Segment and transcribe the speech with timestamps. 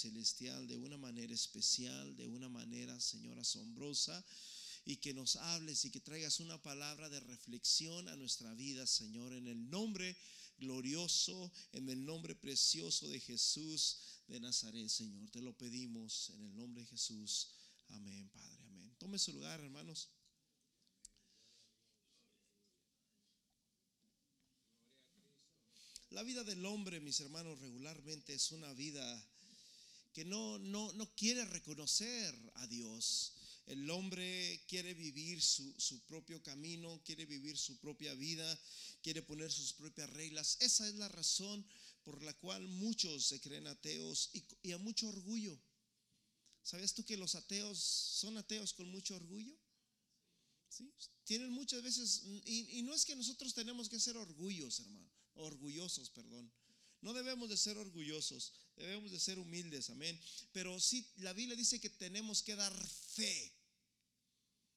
[0.00, 4.24] Celestial de una manera especial, de una manera, Señor, asombrosa
[4.84, 9.32] y que nos hables y que traigas una palabra de reflexión a nuestra vida, Señor,
[9.32, 10.16] en el nombre
[10.58, 13.98] glorioso, en el nombre precioso de Jesús
[14.28, 15.30] de Nazaret, Señor.
[15.30, 17.48] Te lo pedimos en el nombre de Jesús.
[17.88, 18.94] Amén, Padre, amén.
[18.98, 20.08] Tome su lugar, hermanos.
[26.10, 29.04] La vida del hombre, mis hermanos, regularmente es una vida
[30.18, 33.34] que no, no, no quiere reconocer a Dios.
[33.66, 38.60] El hombre quiere vivir su, propio camino, quiere vivir su propia vida,
[39.00, 40.56] quiere poner sus propias reglas.
[40.58, 41.64] Esa es la razón
[42.02, 45.56] por la cual muchos se creen ateos y, a mucho orgullo.
[46.64, 49.56] ¿Sabes tú que los ateos son ateos con mucho orgullo?
[50.68, 50.92] ¿Sí?
[51.22, 56.10] Tienen muchas veces, y, y no es que nosotros tenemos que ser orgullos, hermano orgullosos,
[56.10, 56.52] perdón.
[57.00, 60.18] No debemos de ser orgullosos, debemos de ser humildes, amén.
[60.52, 62.74] Pero sí, la Biblia dice que tenemos que dar
[63.14, 63.52] fe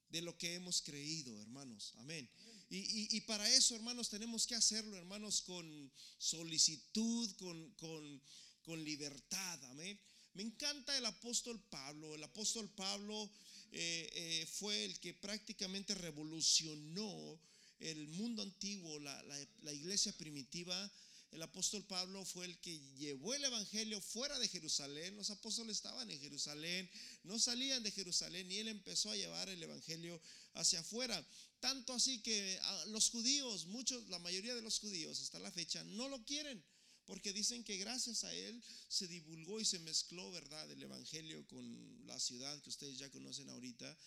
[0.09, 2.30] de lo que hemos creído, hermanos, amén.
[2.73, 8.22] Y, para eso, hermanos, tenemos que hacerlo, hermanos, con solicitud, con,
[8.64, 10.00] con, libertad, amén.
[10.36, 12.16] Me encanta el apóstol Pablo.
[12.16, 13.30] El apóstol Pablo
[13.73, 17.42] eh, eh, fue el que prácticamente revolucionó
[17.81, 20.92] el mundo antiguo, la, iglesia primitiva,
[21.32, 25.16] el apóstol Pablo fue el que llevó el Evangelio fuera de Jerusalén.
[25.16, 26.90] Los apóstoles estaban en Jerusalén,
[27.24, 30.22] no salían de Jerusalén y él empezó a llevar el Evangelio
[30.56, 31.26] hacia afuera.
[31.62, 36.09] Tanto así que los judíos, muchos, la mayoría de los judíos hasta la fecha, no
[36.09, 36.62] lo quieren.
[37.06, 42.06] Porque dicen que gracias a él se divulgó y se mezcló, ¿verdad?, el Evangelio con
[42.06, 43.98] la ciudad que ustedes ya conocen ahorita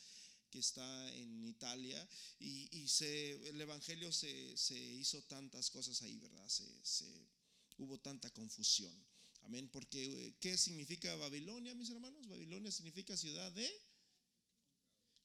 [0.54, 6.48] que está en Italia y, se, el Evangelio se, hizo tantas cosas ahí, ¿verdad?
[6.48, 7.26] Se,
[7.78, 8.94] hubo tanta confusión.
[9.46, 9.68] Amén.
[9.72, 12.28] Porque, eh, ¿qué significa Babilonia, mis hermanos?
[12.28, 13.68] Babilonia significa ciudad de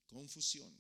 [0.08, 0.76] confusión.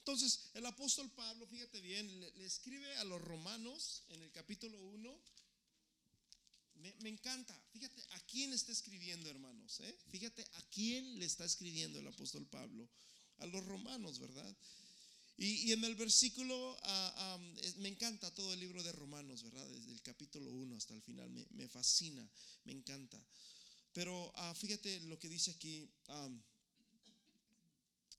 [0.00, 5.18] Entonces, el apóstol Pablo, fíjate bien, le, escribe a los romanos en el capítulo 1.
[6.74, 7.58] Me, me, encanta.
[7.72, 9.80] Fíjate a quién está escribiendo, hermanos.
[9.80, 9.98] ¿eh?
[10.10, 12.86] Fíjate a quién le está escribiendo el apóstol Pablo
[13.38, 14.56] a los romanos, ¿verdad?
[15.36, 17.38] Y, en el versículo, ah,
[17.78, 19.66] me encanta todo el libro de Romanos, ¿verdad?
[19.68, 22.28] Desde el capítulo 1 hasta el final, me, fascina,
[22.64, 23.20] me encanta.
[23.92, 25.88] Pero ah, fíjate lo que dice aquí,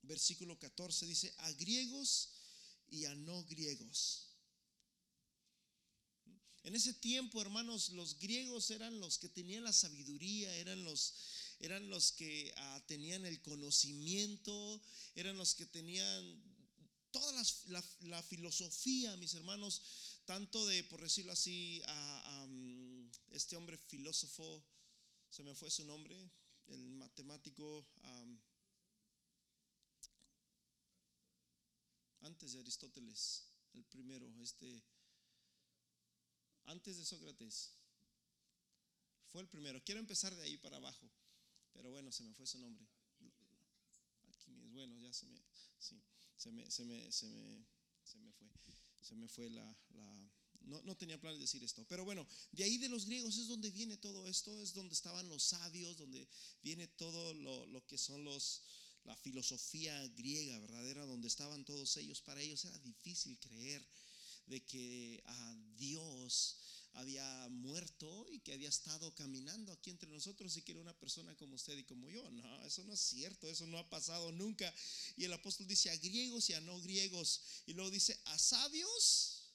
[0.03, 2.29] versículo 14, dice, a griegos
[2.89, 4.25] y a no griegos.
[6.63, 11.13] En ese tiempo, hermanos, los griegos eran los que tenían la sabiduría, eran los
[11.59, 14.81] eran los que ah, tenían el conocimiento,
[15.15, 16.43] eran los que tenían
[17.11, 17.43] toda
[18.01, 19.81] la, filosofía, mis hermanos,
[20.25, 22.47] tanto de, por decirlo así, a,
[23.31, 24.63] este hombre filósofo,
[25.29, 26.15] se me fue su nombre,
[26.67, 27.87] el matemático,
[32.19, 34.83] antes de Aristóteles, el primero, este,
[36.65, 37.71] antes de Sócrates,
[39.27, 39.83] fue el primero.
[39.83, 41.09] Quiero empezar de ahí para abajo.
[41.75, 42.87] Pero bueno, se me fue su nombre.
[44.29, 45.39] Aquí, bueno, ya se me,
[45.77, 46.01] sí,
[46.35, 47.65] se me, se me, se me,
[48.03, 48.47] se me fue.
[49.01, 49.77] Se me fue la,
[50.61, 51.85] no, no, tenía planes de decir esto.
[51.87, 55.27] Pero bueno, de ahí de los griegos es donde viene todo esto, es donde estaban
[55.29, 56.27] los sabios, donde
[56.63, 58.63] viene todo lo, lo que son los,
[59.03, 62.21] la filosofía griega verdadera, donde estaban todos ellos.
[62.21, 63.85] Para ellos era difícil creer
[64.47, 66.57] de que a Dios
[66.95, 71.35] había muerto y que había estado caminando aquí entre nosotros y que era una persona
[71.35, 72.29] como usted y como yo.
[72.31, 74.73] No, eso no es cierto, eso no ha pasado nunca.
[75.17, 77.41] Y el apóstol dice a griegos y a no griegos.
[77.65, 79.53] Y luego dice a sabios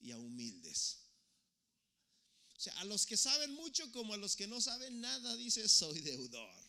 [0.00, 0.98] y a humildes.
[2.56, 5.68] O sea, a los que saben mucho como a los que no saben nada, dice,
[5.68, 6.64] soy deudor.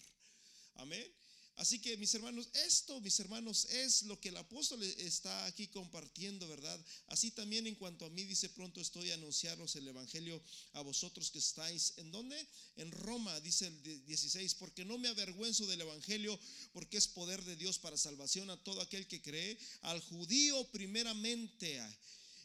[0.75, 1.22] Amén.
[1.56, 6.47] Así que mis hermanos, esto, mis hermanos, es lo que el apóstol está aquí compartiendo,
[6.47, 6.84] ¿verdad?
[7.08, 10.41] Así también en cuanto a mí, dice, pronto estoy a anunciaros el Evangelio
[10.74, 11.94] a vosotros que estáis.
[11.97, 12.36] ¿En dónde?
[12.78, 16.40] En Roma, dice el 16, porque no me avergüenzo del Evangelio,
[16.72, 21.79] porque es poder de Dios para salvación a todo aquel que cree, al judío primeramente.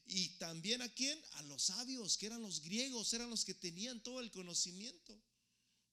[0.06, 1.18] Y también a quién?
[1.32, 5.18] A los sabios, que eran los griegos, eran los que tenían todo el conocimiento.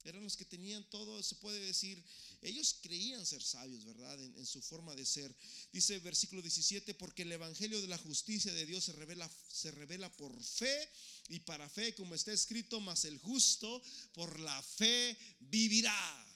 [0.05, 2.01] Eran los que tenían todo, se puede decir,
[2.43, 4.23] ellos creían ser sabios, ¿verdad?
[4.23, 5.35] En, su forma de ser.
[5.73, 10.15] Dice versículo 17, porque el Evangelio de la justicia de Dios se revela, se revela
[10.15, 10.89] por fe
[11.29, 13.81] y para fe, como está escrito, mas el justo
[14.13, 16.27] por la fe vivirá.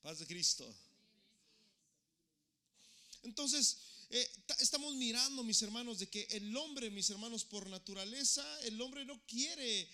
[0.00, 0.72] Paz de Cristo.
[3.24, 3.78] Entonces,
[4.10, 4.30] eh,
[4.60, 9.20] estamos mirando, mis hermanos, de que el hombre, mis hermanos, por naturaleza, el hombre no
[9.26, 9.90] quiere...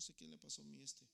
[0.00, 1.06] Ah, sé qué le pasó a mí este.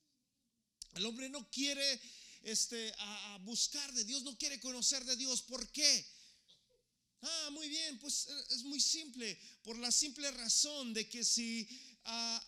[0.94, 2.00] El hombre no quiere
[2.42, 5.42] este, a, buscar de Dios, no quiere conocer de Dios.
[5.42, 6.06] ¿Por qué?
[7.20, 9.36] Ah, muy bien, pues eh, es muy simple.
[9.64, 11.68] Por la simple razón de que si
[12.04, 12.40] ah,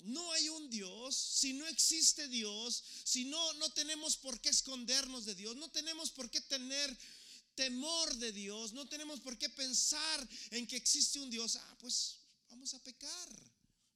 [0.00, 5.24] no hay un Dios, si no existe Dios, si no, no tenemos por qué escondernos
[5.24, 6.98] de Dios, no tenemos por qué tener
[7.54, 12.18] temor de Dios, no tenemos por qué pensar en que existe un Dios, ah, pues
[12.50, 13.45] vamos a pecar.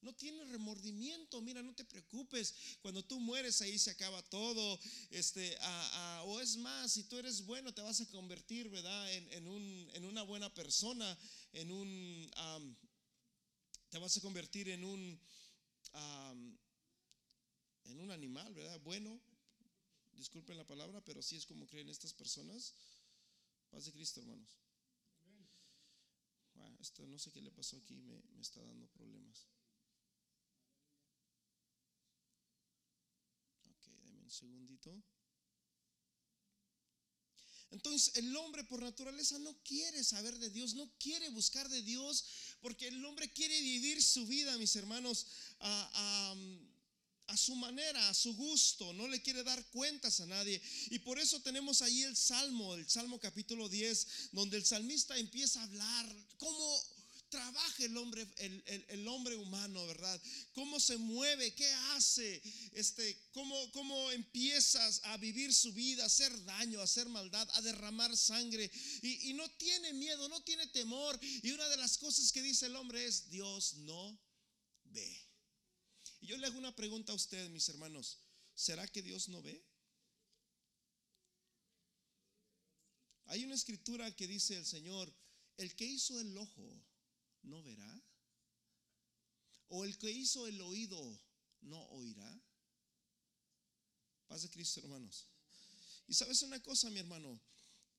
[0.03, 2.55] No tiene remordimiento, mira, no te preocupes.
[2.81, 4.81] Cuando tú mueres ahí se acaba todo.
[5.11, 5.59] Este,
[6.25, 9.13] o es más, si tú eres bueno, te vas a convertir, ¿verdad?
[9.13, 11.19] En, un, en una buena persona,
[11.53, 12.31] en un,
[13.91, 15.21] te vas a convertir en un,
[17.85, 18.81] en un animal, ¿verdad?
[18.81, 19.21] Bueno,
[20.13, 22.75] disculpen la palabra, pero sí es como creen estas personas.
[23.71, 24.57] Paz de Cristo, hermanos.
[26.81, 29.47] esto no sé qué le pasó aquí, me, me está dando problemas.
[33.65, 35.03] Ok, denme un segundito.
[37.73, 42.25] Entonces el hombre por naturaleza no quiere saber de Dios, no quiere buscar de Dios,
[42.61, 45.27] porque el hombre quiere vivir su vida, mis hermanos,
[45.61, 46.35] a,
[47.29, 50.61] a, su manera, a su gusto, no le quiere dar cuentas a nadie.
[50.91, 55.61] Y por eso tenemos ahí el Salmo, el Salmo capítulo 10, donde el salmista empieza
[55.61, 56.83] a hablar cómo
[57.31, 60.21] trabaja el hombre, el, hombre humano, ¿verdad?
[60.53, 61.55] ¿Cómo se mueve?
[61.55, 62.43] ¿Qué hace?
[62.73, 67.63] Este, ¿cómo, ¿Cómo empiezas a vivir su vida, a hacer daño, a hacer maldad, a
[67.63, 68.71] derramar sangre?
[69.03, 71.19] Y, y no tiene miedo, no tiene temor.
[71.23, 74.21] Y una de las cosas que dice el hombre es, Dios no
[74.85, 75.29] ve.
[76.21, 78.19] Y yo le hago una pregunta a ustedes, mis hermanos.
[78.55, 79.65] ¿Será que Dios no ve?
[83.27, 85.15] Hay una escritura que dice el Señor,
[85.57, 86.90] el que hizo el ojo
[87.43, 88.03] no verá?
[89.69, 91.01] ¿O el que hizo el oído
[91.63, 92.43] no oirá?
[94.27, 95.27] Paz de Cristo, hermanos.
[96.07, 97.41] Y sabes una cosa, mi hermano,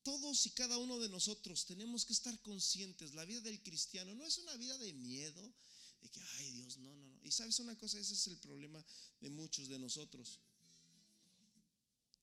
[0.03, 4.25] todos y cada uno de nosotros tenemos que estar conscientes, la vida del cristiano no
[4.25, 5.53] es una vida de miedo,
[6.01, 7.19] de que, ay Dios, no, no, no.
[7.23, 8.83] Y sabes una cosa, ese es el problema
[9.19, 10.39] de muchos de nosotros.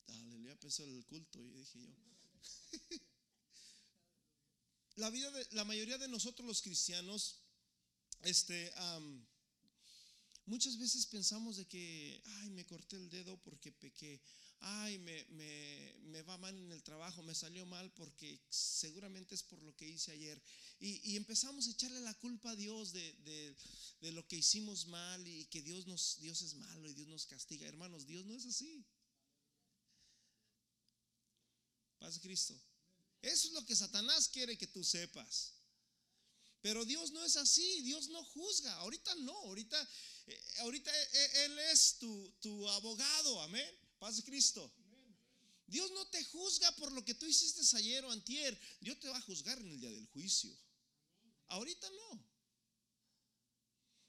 [0.09, 2.99] Aleluya, pensó el culto y dije yo.
[4.99, 7.37] la vida de la mayoría de nosotros los cristianos,
[8.23, 8.73] este,
[10.47, 14.21] muchas veces pensamos de que, ay, me corté el dedo porque pequé,
[14.61, 15.25] ay, me,
[16.01, 19.89] me, va mal en el trabajo, me salió mal porque seguramente es por lo que
[19.89, 20.43] hice ayer.
[20.81, 23.57] Y, empezamos a echarle la culpa a Dios de,
[24.01, 27.27] de, lo que hicimos mal y que Dios, nos, Dios es malo y Dios nos
[27.27, 27.69] castiga.
[27.69, 28.85] Hermanos, Dios no es así.
[32.01, 32.61] Paz Cristo.
[33.29, 35.53] Eso es lo que Satanás quiere que tú sepas.
[36.61, 38.73] Pero Dios no es así, Dios no juzga.
[38.77, 39.89] Ahorita no, ahorita,
[40.27, 43.71] eh, ahorita eh, eh, Él es tu, tu abogado, amén.
[43.99, 44.73] Paz de Cristo.
[45.67, 48.59] Dios no te juzga por lo que tú hiciste ayer o antier.
[48.81, 50.57] Dios te va a juzgar en el día del juicio.
[51.49, 52.25] Ahorita no.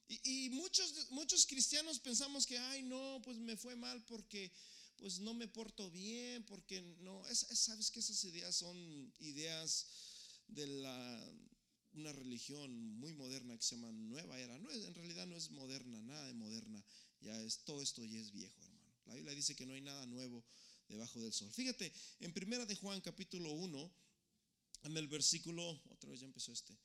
[0.07, 4.51] Y, y muchos, muchos cristianos pensamos que, ay, no, pues me fue mal porque
[4.99, 9.87] pues no me porto bien, porque no, sabes que esas ideas son ideas
[10.47, 11.33] de la,
[11.93, 14.57] una religión muy moderna que se llama Nueva Era.
[14.59, 16.83] No, en realidad no es moderna, nada de moderna,
[17.21, 18.93] ya es, todo esto ya es viejo, hermano.
[19.05, 20.45] La Biblia dice que no hay nada nuevo
[20.87, 21.51] debajo del sol.
[21.53, 23.91] Fíjate, en primera de Juan capítulo 1,
[24.83, 26.77] en el versículo, otra vez ya empezó este,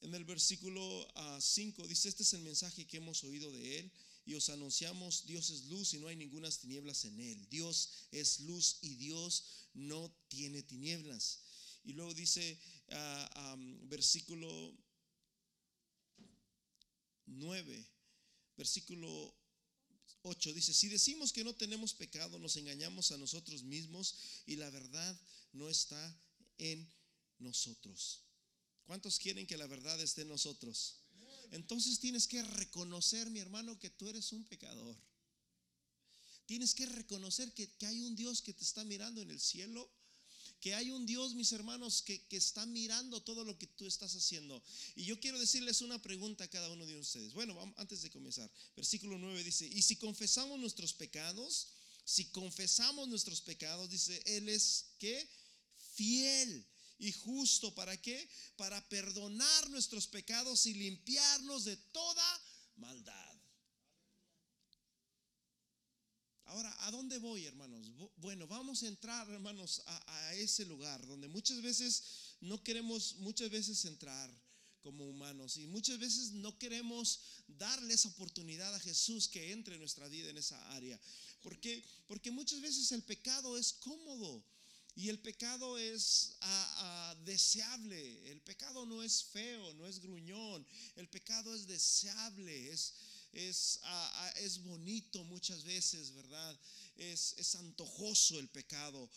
[0.00, 1.06] en el versículo
[1.40, 3.92] 5 ah, dice, este es el mensaje que hemos oído de él
[4.28, 7.48] y os anunciamos, Dios es luz y no hay ninguna tinieblas en él.
[7.48, 9.42] Dios es luz y Dios
[9.72, 11.40] no tiene tinieblas.
[11.82, 14.76] Y luego dice, ah, versículo
[17.24, 17.86] 9,
[18.58, 19.34] versículo
[20.20, 24.68] 8, dice, si decimos que no tenemos pecado, nos engañamos a nosotros mismos y la
[24.68, 25.18] verdad
[25.54, 26.20] no está
[26.58, 26.86] en
[27.38, 28.24] nosotros.
[28.84, 31.00] ¿Cuántos quieren que la verdad esté en nosotros?
[31.50, 34.96] Entonces tienes que reconocer, mi hermano, que tú eres un pecador.
[36.46, 39.90] Tienes que reconocer que, hay un Dios que te está mirando en el cielo
[40.60, 44.16] que hay un Dios, mis hermanos, que, que, está mirando todo lo que tú estás
[44.16, 44.60] haciendo.
[44.96, 47.32] Y yo quiero decirles una pregunta a cada uno de ustedes.
[47.32, 51.68] Bueno, vamos, antes de comenzar, versículo 9 dice, y si confesamos nuestros pecados,
[52.04, 55.28] si confesamos nuestros pecados, dice, Él es que
[55.94, 56.66] fiel
[56.98, 57.74] y justo.
[57.74, 58.28] ¿Para qué?
[58.56, 62.40] Para perdonar nuestros pecados y limpiarnos de toda
[62.76, 63.38] maldad.
[66.48, 67.92] Ahora, ¿a dónde voy, hermanos?
[68.16, 73.84] Bueno, vamos a entrar, hermanos, a, ese lugar donde muchas veces no queremos, muchas veces
[73.84, 74.30] entrar.
[74.80, 75.56] como humanos.
[75.58, 80.30] Y muchas veces no queremos darle esa oportunidad a Jesús que entre en nuestra vida
[80.30, 80.98] en esa área.
[81.42, 81.84] ¿Por qué?
[82.06, 84.42] Porque muchas veces el pecado es cómodo.
[84.98, 88.32] Y el pecado es ah, ah, deseable.
[88.32, 90.66] El pecado no es feo, no es gruñón.
[90.96, 92.94] El pecado es deseable, es,
[93.30, 96.58] es, ah, es bonito muchas veces, ¿verdad?
[96.96, 99.08] Es, es antojoso el pecado.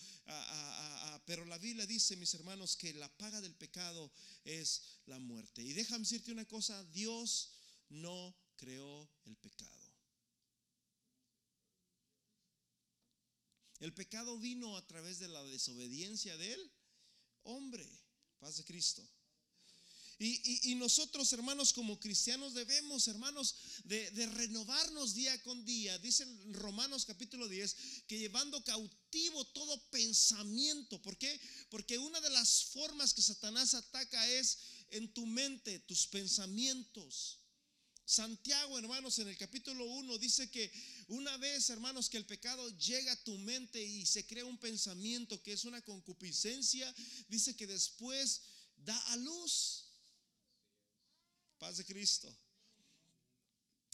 [1.26, 4.12] pero la Biblia dice, mis hermanos, que la paga del pecado
[4.46, 5.64] es la muerte.
[5.64, 7.50] Y déjame decirte una cosa, Dios
[7.90, 9.81] no creó el pecado.
[13.82, 16.72] El pecado vino a través de la desobediencia del
[17.44, 17.86] hombre.
[18.40, 19.04] Paz de Cristo.
[20.24, 25.98] Y, nosotros, hermanos, como cristianos, debemos, hermanos, de, de, renovarnos día con día.
[25.98, 27.76] Dice Romanos capítulo 10
[28.08, 31.02] que llevando cautivo todo pensamiento.
[31.02, 31.42] ¿Por qué?
[31.72, 34.60] Porque una de las formas que Satanás ataca es
[34.92, 37.41] en tu mente, tus pensamientos.
[38.12, 40.70] Santiago, hermanos, en el capítulo 1 dice que
[41.08, 45.42] una vez, hermanos, que el pecado llega a tu mente y se crea un pensamiento
[45.42, 46.94] que es una concupiscencia,
[47.30, 48.42] dice que después
[48.76, 49.86] da a luz.
[51.58, 52.30] Paz de Cristo.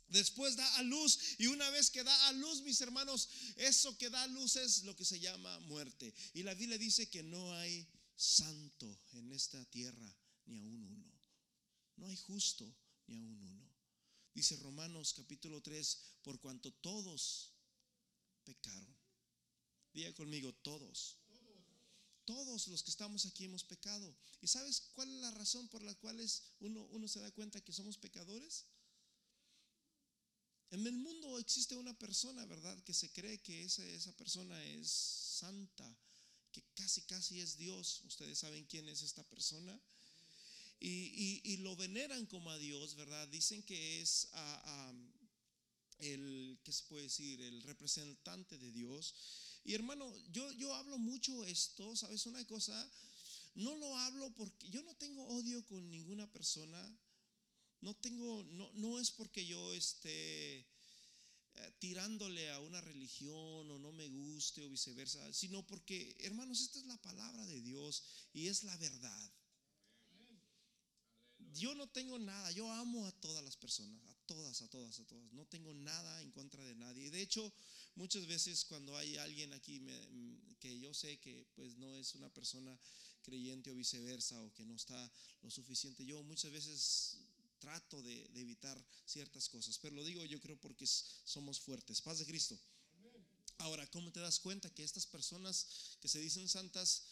[0.07, 4.09] Después da a luz y una vez que da a luz, mis hermanos, eso que
[4.09, 6.11] da a luz es lo que se llama muerte.
[6.33, 10.11] Y la Biblia dice que no hay santo en esta tierra,
[10.47, 11.13] ni aún uno.
[11.97, 12.65] No hay justo,
[13.05, 13.66] ni aún uno.
[14.37, 17.55] Dice Romanos capítulo 3, por cuanto todos
[18.43, 18.95] pecaron.
[19.91, 21.17] Diga conmigo, todos.
[22.23, 24.15] Todos los que estamos aquí hemos pecado.
[24.39, 26.23] ¿Y sabes cuál es la razón por la cual
[26.59, 28.67] uno, uno se da cuenta que somos pecadores?
[30.69, 32.77] En el mundo existe una persona, ¿verdad?
[32.83, 35.97] Que se cree que esa, esa persona es santa,
[36.51, 38.01] que casi, casi es Dios.
[38.05, 39.81] Ustedes saben quién es esta persona
[40.79, 43.27] y, lo veneran como a Dios, ¿verdad?
[43.29, 44.29] Dicen que es
[45.99, 47.41] el, ¿qué se puede decir?
[47.41, 49.15] El representante de Dios.
[49.63, 52.91] Y hermano, yo, yo hablo mucho esto, ¿sabes una cosa?
[53.55, 56.97] No lo hablo porque yo no tengo odio con ninguna persona.
[57.81, 60.65] No tengo, no, no es porque yo esté eh,
[61.79, 66.85] tirándole a una religión o no me guste o viceversa, sino porque, hermanos, esta es
[66.85, 68.03] la palabra de Dios
[68.33, 69.36] y es la verdad
[71.57, 75.05] yo no tengo nada, yo amo a todas las personas, a todas, a todas, a
[75.05, 75.31] todas.
[75.33, 77.11] No tengo nada en contra de nadie.
[77.11, 77.51] De hecho,
[77.95, 79.81] muchas veces cuando hay alguien aquí
[80.59, 82.77] que yo sé que pues no es una persona
[83.23, 85.11] creyente o viceversa o que no está
[85.41, 87.17] lo suficiente, yo muchas veces
[87.59, 89.77] trato de, de evitar ciertas cosas.
[89.79, 92.01] Pero lo digo yo creo porque somos fuertes.
[92.01, 92.57] Paz de Cristo.
[93.59, 97.03] Ahora, ¿cómo te das cuenta que estas personas que se dicen santas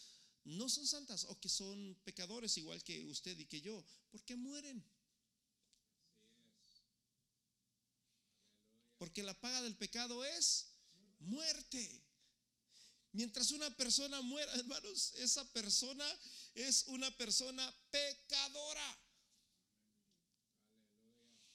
[0.46, 4.82] no son santas o que son pecadores igual que usted y que yo, porque mueren.
[8.98, 10.68] Porque la paga del pecado es
[11.18, 12.02] muerte.
[13.12, 16.06] Mientras una persona muera, hermanos, esa persona
[16.54, 18.98] es una persona pecadora.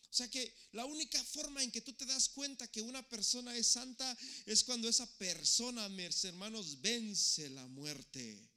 [0.10, 3.56] O sea que la única forma en que tú te das cuenta que una persona
[3.56, 8.51] es santa es cuando esa persona, mis hermanos, vence la muerte.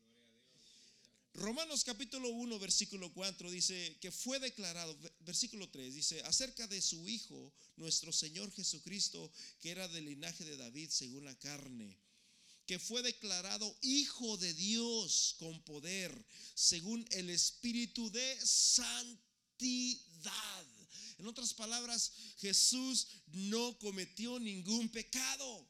[1.34, 7.08] Romanos capítulo 1, versículo 4 dice que fue declarado, versículo 3 dice, acerca de su
[7.08, 11.98] Hijo, nuestro Señor Jesucristo, que era del linaje de David según la carne,
[12.66, 16.24] que fue declarado Hijo de Dios con poder,
[16.54, 19.04] según el Espíritu de santidad.
[21.18, 25.68] En otras palabras, Jesús no cometió ningún pecado.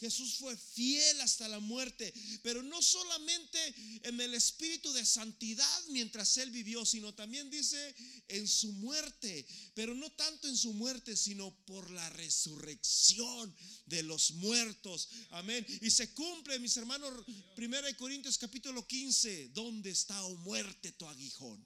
[0.00, 6.38] Jesús fue fiel hasta la muerte, pero no solamente en el espíritu de santidad mientras
[6.38, 7.94] él vivió, sino también dice
[8.28, 13.54] en su muerte, pero no tanto en su muerte, sino por la resurrección
[13.84, 15.10] de los muertos.
[15.30, 15.66] Amén.
[15.82, 17.12] Y se cumple, mis hermanos,
[17.58, 21.62] 1 Corintios capítulo 15, ¿dónde está, o oh muerte, tu aguijón?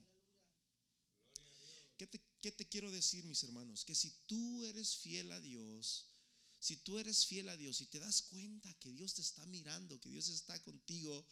[1.97, 3.85] ¿Qué te, ¿Qué te quiero decir, mis hermanos?
[3.85, 6.07] Que si tú eres fiel a Dios,
[6.64, 10.00] si tú eres fiel a Dios y te das cuenta que Dios te está mirando,
[10.00, 11.26] que Dios está contigo,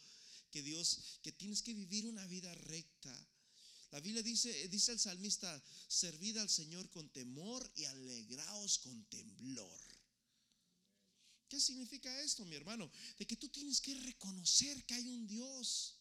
[0.51, 3.27] que Dios, que tienes que vivir una vida recta.
[3.89, 5.49] La Biblia dice, dice el salmista,
[5.87, 9.81] servid al Señor con temor y alegraos con temblor.
[11.49, 12.91] ¿Qué significa esto, mi hermano?
[13.17, 15.97] De que tú tienes que reconocer que hay un Dios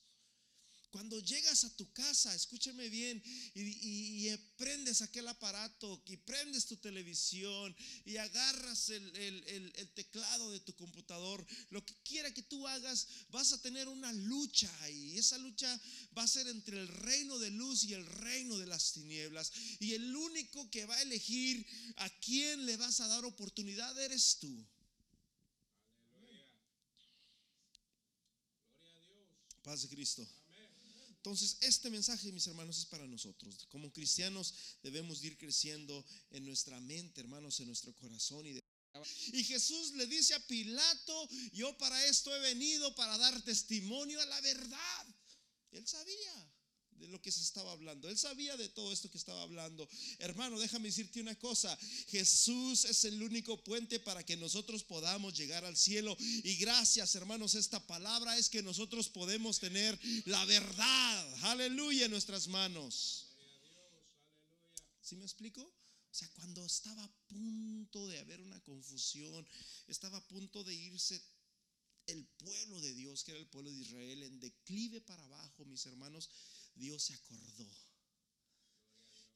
[0.92, 3.22] Cuando llegas a tu casa, escúchame bien,
[3.54, 11.46] y, prendes aquel aparato, y prendes tu televisión, y agarras el, teclado de tu computador,
[11.70, 15.80] lo que quiera que tú hagas, vas a tener una lucha y esa lucha
[16.16, 19.50] va a ser entre el reino de luz y el reino de las tinieblas.
[19.80, 24.37] Y el único que va a elegir a quién le vas a dar oportunidad eres
[24.38, 24.62] tú.
[29.62, 30.41] Paz de Cristo.
[31.23, 33.64] Entonces, este mensaje, mis hermanos, es para nosotros.
[33.71, 34.52] Como cristianos
[34.83, 38.45] debemos ir creciendo en nuestra mente, hermanos, en nuestro corazón.
[38.45, 38.61] Y,
[39.33, 44.26] y Jesús le dice a Pilato, yo para esto he venido, para dar testimonio a
[44.26, 45.07] la verdad.
[45.71, 46.51] Él sabía
[47.02, 48.09] de lo que se estaba hablando.
[48.09, 49.88] Él sabía de todo esto que estaba hablando.
[50.21, 51.76] Hermano, déjame decirte una cosa.
[52.09, 56.16] Jesús es el único puente para que nosotros podamos llegar al cielo.
[56.21, 61.44] Y gracias, hermanos, esta palabra es que nosotros podemos tener la verdad.
[61.44, 63.26] Aleluya en nuestras manos.
[65.00, 65.61] ¿Sí me explico?
[65.62, 69.44] O sea, cuando estaba a punto de haber una confusión,
[69.88, 71.21] estaba a punto de irse
[72.06, 75.85] el pueblo de Dios, que era el pueblo de Israel, en declive para abajo, mis
[75.87, 76.30] hermanos,
[76.75, 77.69] Dios se acordó.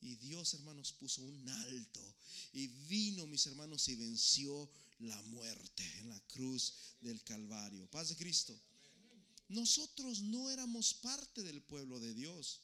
[0.00, 2.14] Y Dios, hermanos, puso un alto.
[2.52, 7.90] Y vino, mis hermanos, y venció la muerte en la cruz del Calvario.
[7.90, 8.58] Paz de Cristo.
[9.48, 12.60] Nosotros no éramos parte del pueblo de Dios.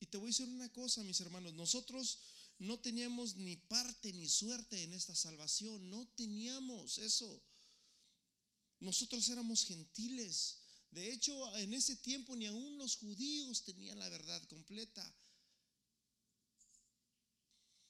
[0.00, 1.54] Y te voy a decir una cosa, mis hermanos.
[1.54, 2.18] Nosotros
[2.58, 5.90] no teníamos ni parte ni suerte en esta salvación.
[5.90, 7.42] No teníamos eso.
[8.84, 10.58] Nosotros éramos gentiles.
[10.90, 15.04] De hecho, en ese tiempo ni aún los judíos tenían la verdad completa.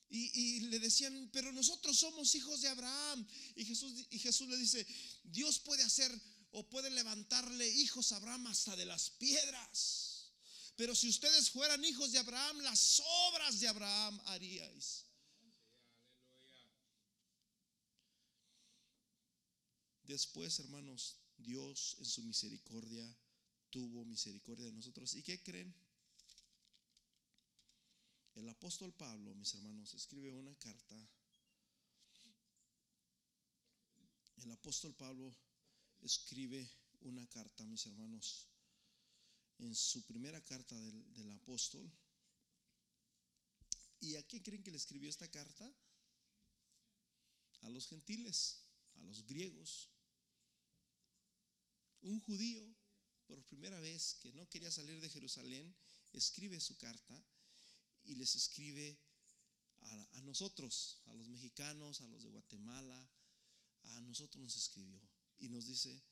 [0.09, 3.27] Y, le decían, pero nosotros somos hijos de Abraham.
[3.57, 4.87] Y Jesús, y Jesús le dice,
[5.25, 6.13] Dios puede hacer
[6.53, 10.31] o puede levantarle hijos a Abraham hasta de las piedras.
[10.77, 15.05] Pero si ustedes fueran hijos de Abraham, las obras de Abraham haríais.
[20.05, 23.17] Después, hermanos, Dios en su misericordia
[23.71, 25.15] tuvo misericordia de nosotros.
[25.15, 25.75] ¿Y qué creen?
[28.35, 31.09] El apóstol Pablo, mis hermanos, escribe una carta.
[34.37, 35.35] El apóstol Pablo
[36.03, 36.69] escribe
[37.01, 38.47] una carta, mis hermanos,
[39.59, 41.91] en su primera carta del, del apóstol.
[44.01, 45.73] ¿Y a quién creen que le escribió esta carta?
[47.63, 48.61] A los gentiles,
[48.97, 49.94] a los griegos
[52.05, 52.63] un judío,
[53.27, 55.75] por primera vez, que no quería salir de Jerusalén,
[56.13, 57.23] escribe su carta
[58.05, 58.99] y les escribe
[60.13, 63.11] a, nosotros, a los mexicanos, a los de Guatemala,
[63.83, 65.01] a nosotros nos escribió
[65.39, 66.03] y nos dice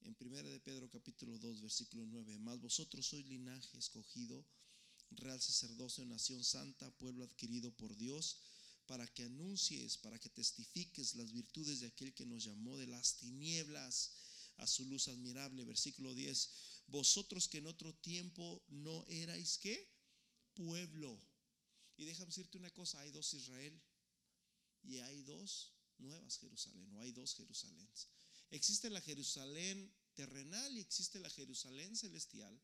[0.00, 4.44] en 1 de Pedro capítulo 2 versículo 9, más vosotros sois linaje escogido,
[5.10, 8.38] real sacerdocio, nación santa, pueblo adquirido por Dios,
[8.86, 13.16] para que anuncies, para que testifiques las virtudes de aquel que nos llamó de las
[13.16, 14.12] tinieblas
[14.58, 15.64] a su luz admirable.
[15.64, 16.50] Versículo 10.
[16.88, 19.88] Vosotros que en otro tiempo no erais qué?
[20.54, 21.20] Pueblo.
[21.96, 23.80] Y déjame decirte una cosa, hay dos Israel
[24.82, 27.88] y hay dos nuevas Jerusalén, o hay dos Jerusalén.
[28.50, 32.60] Existe la Jerusalén terrenal y existe la Jerusalén celestial.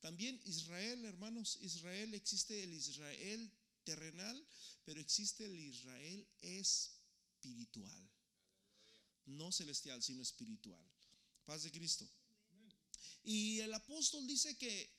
[0.00, 3.50] También Israel, hermanos, Israel, existe el Israel
[3.84, 4.46] terrenal,
[4.84, 8.10] pero existe el Israel espiritual.
[9.26, 10.93] No celestial, sino espiritual.
[11.44, 12.08] Paz de Cristo.
[13.22, 14.90] Y el apóstol dice que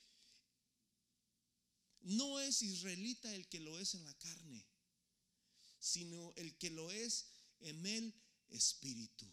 [2.02, 4.66] no es israelita el que lo es en la carne,
[5.80, 7.26] sino el que lo es
[7.62, 8.14] en el
[8.50, 9.32] espíritu.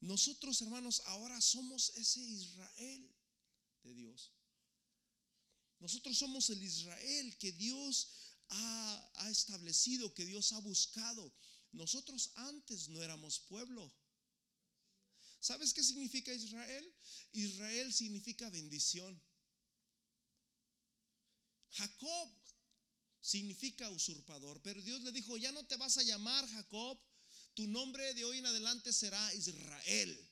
[0.00, 3.10] Nosotros, hermanos, ahora somos ese Israel
[3.82, 4.30] de Dios.
[5.80, 8.08] Nosotros somos el Israel que Dios
[8.48, 11.32] ha, ha, establecido, que Dios ha buscado.
[11.72, 13.92] Nosotros antes no éramos pueblo.
[15.40, 16.94] ¿Sabes qué significa Israel?
[17.32, 19.20] Israel significa bendición.
[21.70, 22.30] Jacob
[23.20, 26.98] significa usurpador, pero Dios le dijo, ya no te vas a llamar Jacob,
[27.54, 30.30] tu nombre de hoy en adelante será Israel,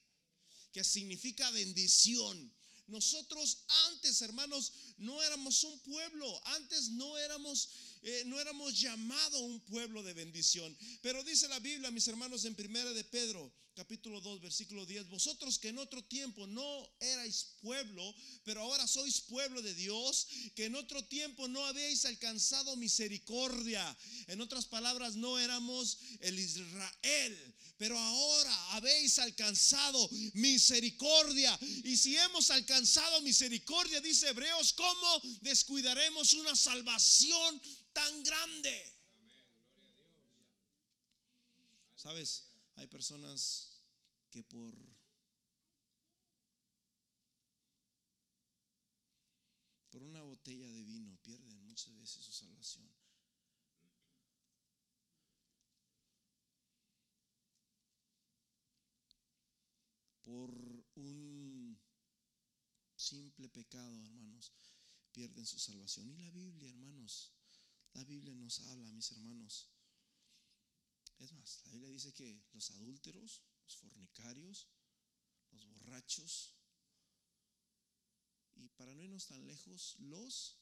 [0.73, 2.53] que significa bendición.
[2.87, 7.69] Nosotros antes, hermanos, no éramos un pueblo, antes no éramos,
[8.03, 10.77] eh, no éramos llamado un pueblo de bendición.
[11.03, 15.58] Pero dice la Biblia, mis hermanos, en primera de Pedro, capítulo 2, versículo 10, vosotros
[15.58, 20.74] que en otro tiempo no erais pueblo, pero ahora sois pueblo de Dios, que en
[20.76, 23.84] otro tiempo no habéis alcanzado misericordia.
[24.28, 31.56] En otras palabras, no éramos el Israel, pero ahora habéis alcanzado misericordia.
[31.84, 37.60] Y si hemos alcanzado misericordia, dice Hebreos, ¿cómo descuidaremos una salvación
[37.92, 38.92] tan grande?
[41.94, 42.45] ¿Sabes?
[42.76, 43.82] Hay personas
[44.30, 44.74] que por
[49.90, 52.86] por una botella de vino pierden muchas veces su salvación.
[60.22, 60.50] Por
[60.96, 61.80] un
[62.94, 64.52] simple pecado, hermanos,
[65.12, 66.10] pierden su salvación.
[66.10, 67.32] Y la Biblia, hermanos,
[67.94, 69.70] la Biblia nos habla, mis hermanos,
[71.18, 74.68] es más, la Biblia dice que los adúlteros, los fornicarios,
[75.50, 76.55] los borrachos,
[78.55, 80.59] y para no irnos tan lejos, los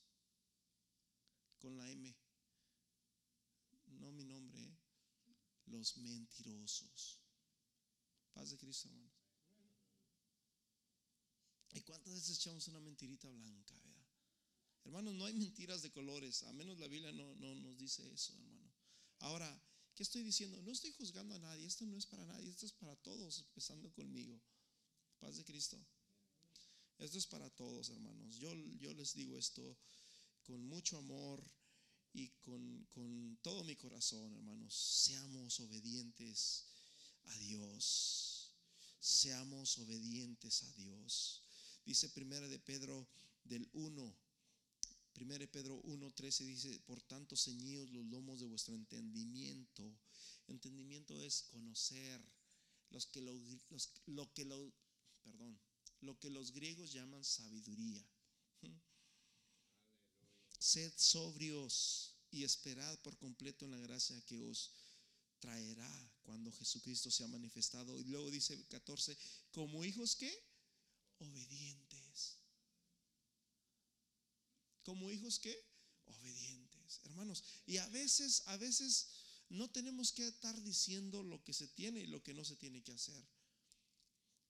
[1.59, 2.17] con la M,
[3.87, 4.79] no mi nombre, ¿eh?
[5.67, 7.21] los mentirosos.
[8.33, 9.14] Paz de Cristo, hermanos.
[11.73, 14.07] ¿Y cuántas veces echamos una mentirita blanca, verdad?
[14.85, 18.35] Hermanos, no hay mentiras de colores, a menos la Biblia no, no nos dice eso,
[18.35, 18.73] hermano.
[19.21, 19.62] Ahora,
[19.95, 20.61] ¿Qué estoy diciendo?
[20.63, 23.93] No estoy juzgando a nadie, esto no es para nadie, esto es para todos, empezando
[23.93, 24.41] conmigo.
[25.21, 25.79] Paz de Cristo.
[26.99, 28.37] Esto es para todos, hermanos.
[28.37, 29.79] Yo, yo les digo esto
[30.43, 31.43] con mucho amor
[32.13, 34.75] y con, con todo mi corazón, hermanos.
[34.75, 36.67] Seamos obedientes
[37.27, 38.53] a Dios.
[38.99, 41.43] Seamos obedientes a Dios.
[41.85, 43.07] Dice primera de Pedro
[43.45, 44.24] del 1
[45.20, 49.96] 1 Pedro 1:13 dice, por tanto ceñidos los lomos de vuestro entendimiento.
[50.48, 52.20] Entendimiento es conocer
[52.90, 53.33] los que lo,
[54.07, 54.72] lo que lo,
[55.22, 55.59] perdón,
[56.00, 58.05] lo que los griegos llaman sabiduría.
[60.59, 64.72] Sed sobrios y esperad por completo en la gracia que os
[65.38, 68.00] traerá cuando Jesucristo sea manifestado.
[68.00, 69.16] Y luego dice 14,
[69.53, 70.33] como hijos que
[71.18, 71.84] obedientes
[74.85, 75.55] como hijos que
[76.05, 77.42] obedientes, hermanos.
[77.66, 79.09] Y a veces, a veces
[79.49, 82.83] no tenemos que estar diciendo lo que se tiene y lo que no se tiene
[82.83, 83.25] que hacer.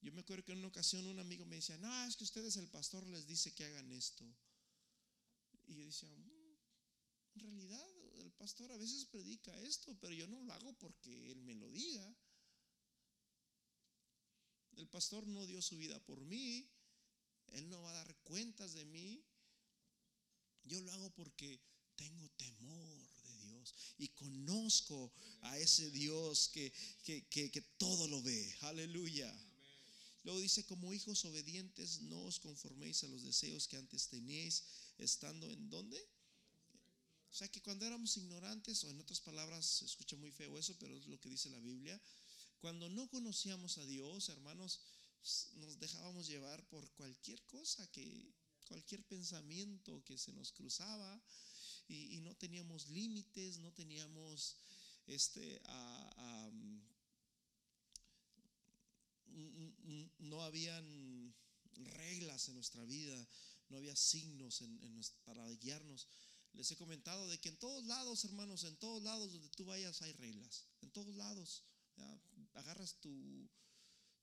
[0.01, 2.57] Yo me acuerdo que en una ocasión un amigo me decía, no, es que ustedes
[2.57, 4.25] el pastor les dice que hagan esto.
[5.67, 6.57] Y yo decía, mm,
[7.37, 11.41] en realidad el pastor a veces predica esto, pero yo no lo hago porque él
[11.43, 12.15] me lo diga.
[14.77, 16.69] El pastor no dio su vida por mí,
[17.53, 19.25] él no va a dar cuentas de mí,
[20.65, 21.61] yo lo hago porque
[21.97, 26.73] tengo temor de Dios y conozco a ese Dios que,
[27.05, 28.57] que, todo lo ve.
[28.63, 29.33] Aleluya.
[30.25, 34.65] Luego dice, como hijos obedientes, no os conforméis a los deseos que antes teníais,
[34.99, 35.99] estando en dónde?
[37.31, 40.75] O sea que cuando éramos ignorantes, o en otras palabras, se escucha muy feo eso,
[40.79, 42.01] pero es lo que dice la Biblia,
[42.61, 44.81] cuando no conocíamos a Dios, hermanos,
[45.57, 48.33] nos dejábamos llevar por cualquier cosa que,
[48.65, 51.23] cualquier pensamiento que se nos cruzaba
[51.89, 54.57] y, no teníamos límites, no teníamos
[55.07, 55.61] este,
[60.19, 61.35] no habían
[61.75, 63.29] reglas en nuestra vida,
[63.69, 64.63] no había signos
[65.25, 66.07] para guiarnos.
[66.55, 70.01] Les he comentado de que en todos lados, hermanos, en todos lados donde tú vayas
[70.03, 71.65] hay reglas, en todos lados.
[72.55, 73.49] Agarras tu,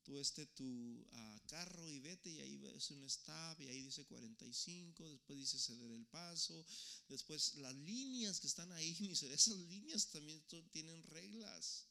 [0.03, 4.05] tú este tu ah, carro y vete y ahí ves un stop y ahí dice
[4.05, 6.65] 45, después dice ceder el paso,
[7.07, 11.87] después las líneas que están ahí, esas líneas también tienen reglas.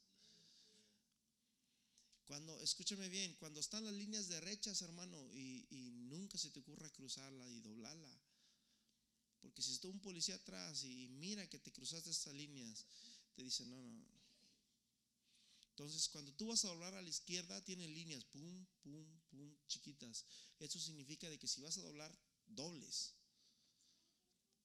[2.25, 6.89] Cuando, escúchame bien, cuando están las líneas derechas, hermano, y, y nunca se te ocurra
[6.91, 8.21] cruzarla y doblarla.
[9.41, 12.87] Porque si está un policía atrás y mira que te cruzaste estas líneas,
[13.35, 14.20] te dice, no, no,
[15.81, 20.27] entonces, cuando tú vas a doblar a la izquierda, tiene líneas, pum, pum, pum, chiquitas.
[20.59, 22.15] Eso significa de que si vas a doblar,
[22.49, 23.15] dobles.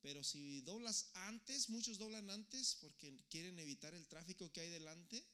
[0.01, 5.25] Pero si doblas antes, muchos doblan antes porque quieren evitar el tráfico que hay delante.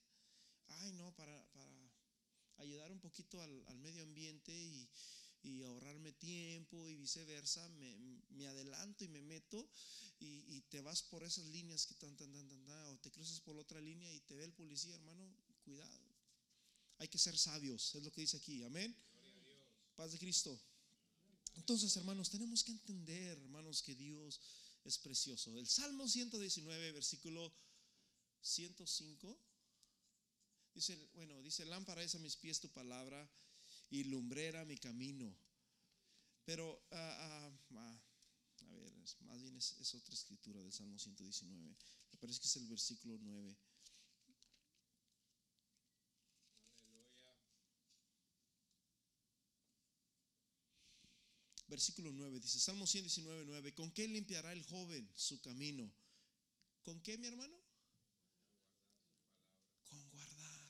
[0.67, 1.35] Ay, no, para,
[2.57, 4.87] ayudar un poquito al, medio ambiente y,
[5.63, 9.67] ahorrarme tiempo y viceversa, me, adelanto y me meto
[10.19, 13.57] y, te vas por esas líneas que tan, tan, tan, tan, o te cruzas por
[13.57, 15.35] otra línea y te ve el policía, hermano,
[15.71, 16.01] cuidado.
[16.97, 18.95] Hay que ser sabios, es lo que dice aquí, amén.
[19.95, 20.59] Paz de Cristo.
[21.55, 24.39] Entonces, hermanos, tenemos que entender, hermanos, que Dios
[24.83, 25.57] es precioso.
[25.57, 27.51] El Salmo 119, versículo
[28.41, 29.37] 105,
[30.73, 33.29] Dice, bueno, dice, lámpara es a mis pies tu palabra
[33.89, 35.35] y lumbrera mi camino.
[36.45, 38.01] Pero, ah, ah, ah,
[38.61, 38.93] a ver,
[39.25, 41.75] más bien es, es, otra escritura del Salmo 119.
[42.13, 43.57] Me parece que es el versículo 9.
[51.71, 55.89] Versículo 9 dice, Salmo 119, 9, ¿con qué limpiará el joven su camino?
[56.83, 57.57] ¿Con qué, mi hermano?
[59.85, 60.69] Con guardar.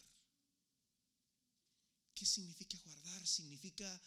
[2.14, 3.26] ¿Qué significa guardar?
[3.26, 4.00] Significa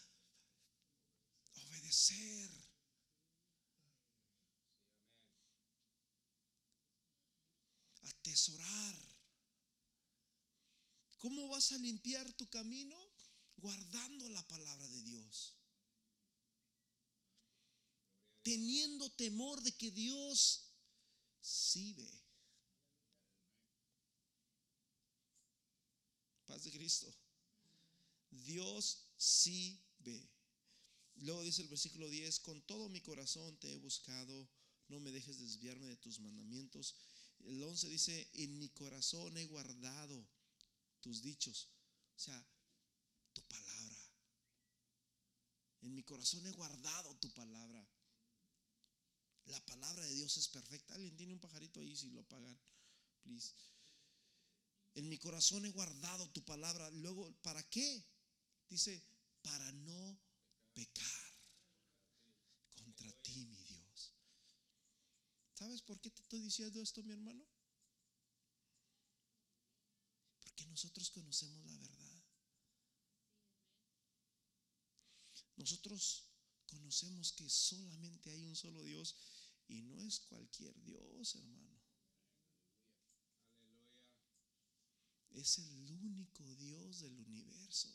[1.54, 2.50] obedecer.
[8.02, 8.96] Atesorar.
[11.18, 12.96] ¿Cómo vas a limpiar tu camino?
[13.56, 15.56] Guardando la palabra de Dios.
[18.44, 20.68] Teniendo temor de que Dios
[21.40, 22.22] sí ve.
[26.46, 27.12] Paz de Cristo.
[28.30, 30.28] Dios sí ve.
[31.16, 34.48] Luego dice el versículo 10, con todo mi corazón te he buscado,
[34.88, 36.94] no me dejes desviarme de tus mandamientos.
[37.44, 40.28] El 11 dice, en mi corazón he guardado
[41.00, 41.70] tus dichos,
[42.16, 42.46] o sea,
[43.32, 43.96] tu palabra.
[45.82, 47.86] En mi corazón he guardado tu palabra.
[49.46, 50.94] La palabra de Dios es perfecta.
[50.94, 52.58] Alguien tiene un pajarito ahí, si lo apagan,
[53.22, 53.52] please.
[54.94, 56.88] En mi corazón he guardado tu palabra.
[56.90, 58.04] Luego, ¿para qué?
[58.68, 59.04] Dice,
[59.42, 60.18] para no
[60.72, 61.22] pecar
[62.74, 64.14] contra ti, mi Dios.
[65.54, 67.44] ¿Sabes por qué te estoy diciendo esto, mi hermano?
[70.40, 72.22] Porque nosotros conocemos la verdad.
[75.56, 76.24] Nosotros
[76.66, 79.16] conocemos que solamente hay un solo Dios
[79.68, 81.80] y no es cualquier Dios, hermano.
[85.30, 87.92] Es el único Dios del universo.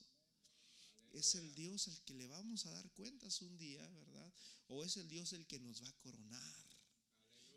[1.12, 4.34] Es el Dios al que le vamos a dar cuentas un día, ¿verdad?
[4.68, 6.70] O es el Dios el que nos va a coronar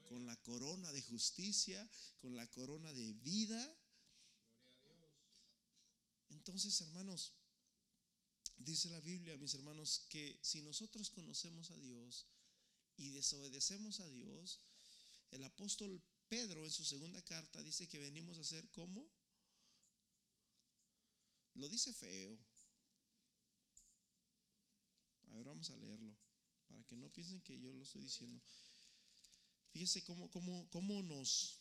[0.09, 1.88] con la corona de justicia,
[2.20, 3.77] con la corona de vida.
[6.31, 7.33] Entonces, hermanos,
[8.59, 12.27] dice la Biblia, mis hermanos, que si nosotros conocemos a Dios
[13.03, 14.61] y desobedecemos a Dios,
[15.33, 19.11] el apóstol Pedro en su segunda carta dice que venimos a ser como,
[21.55, 22.38] lo dice feo,
[25.29, 26.17] a ver, vamos a leerlo,
[26.69, 28.41] para que no piensen que yo lo estoy diciendo.
[29.73, 31.61] Fíjese cómo, cómo, cómo nos,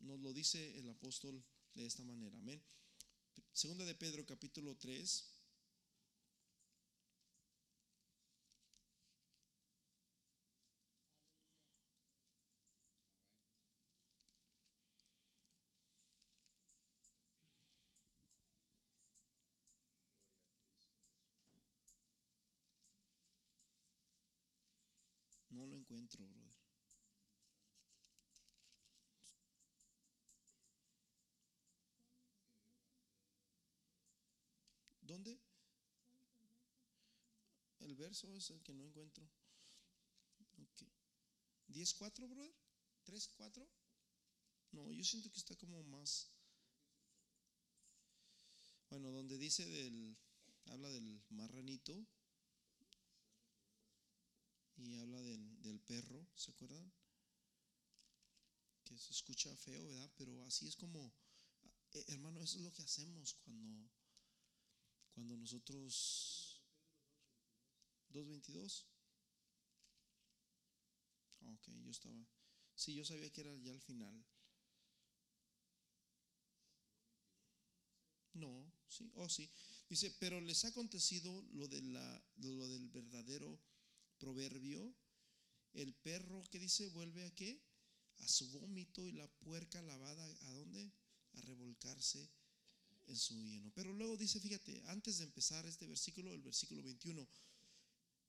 [0.00, 2.38] nos lo dice el apóstol de esta manera.
[2.38, 2.62] Amén.
[3.52, 5.34] Segunda de Pedro, capítulo 3.
[25.54, 25.76] No lo
[35.00, 35.38] ¿Dónde?
[37.78, 39.24] El verso es el que no encuentro.
[40.58, 40.82] Ok.
[41.68, 42.54] ¿10-4, brother?
[43.04, 43.68] ¿3-4?
[44.72, 46.30] No, yo siento que está como más.
[48.90, 50.16] Bueno, donde dice del.
[50.66, 52.06] Habla del marranito
[54.76, 56.92] y habla del, del perro, ¿se acuerdan?
[58.84, 60.10] Que se escucha feo, ¿verdad?
[60.16, 61.14] Pero así es como,
[61.92, 63.90] eh, hermano, eso es lo que hacemos cuando,
[65.14, 66.60] cuando nosotros...
[68.10, 68.86] 2.22.
[71.54, 72.14] Ok, yo estaba...
[72.76, 74.24] Sí, yo sabía que era ya al final.
[78.34, 79.50] No, sí, oh sí.
[79.88, 83.60] Dice, pero les ha acontecido lo, de la, lo del verdadero
[84.18, 84.94] proverbio,
[85.72, 87.60] el perro que dice vuelve a qué?
[88.18, 90.92] A su vómito y la puerca lavada, ¿a dónde?
[91.32, 92.30] A revolcarse
[93.06, 93.70] en su lleno.
[93.74, 97.26] Pero luego dice, fíjate, antes de empezar este versículo, el versículo 21,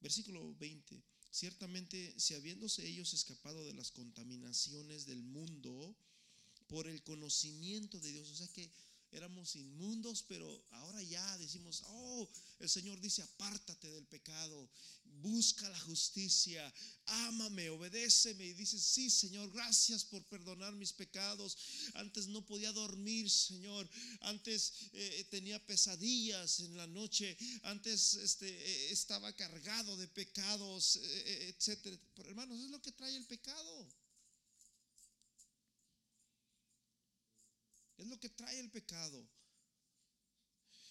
[0.01, 5.95] versículo 20, ciertamente si habiéndose ellos escapado de las contaminaciones del mundo
[6.67, 8.71] por el conocimiento de Dios, o sea que
[9.15, 14.69] éramos inmundos, pero ahora ya decimos, oh, el Señor dice, apártate del pecado,
[15.21, 16.73] busca la justicia,
[17.05, 18.45] ámame, obedéceme.
[18.45, 21.57] Y dices, sí, Señor, gracias por perdonar mis pecados.
[21.93, 23.89] Antes no podía dormir, Señor.
[24.21, 27.37] Antes eh, tenía pesadillas en la noche.
[27.63, 31.97] Antes este, eh, estaba cargado de pecados, eh, etcétera.
[32.15, 33.87] Pero hermanos, es lo que trae el pecado.
[37.97, 39.27] Es lo que trae el pecado.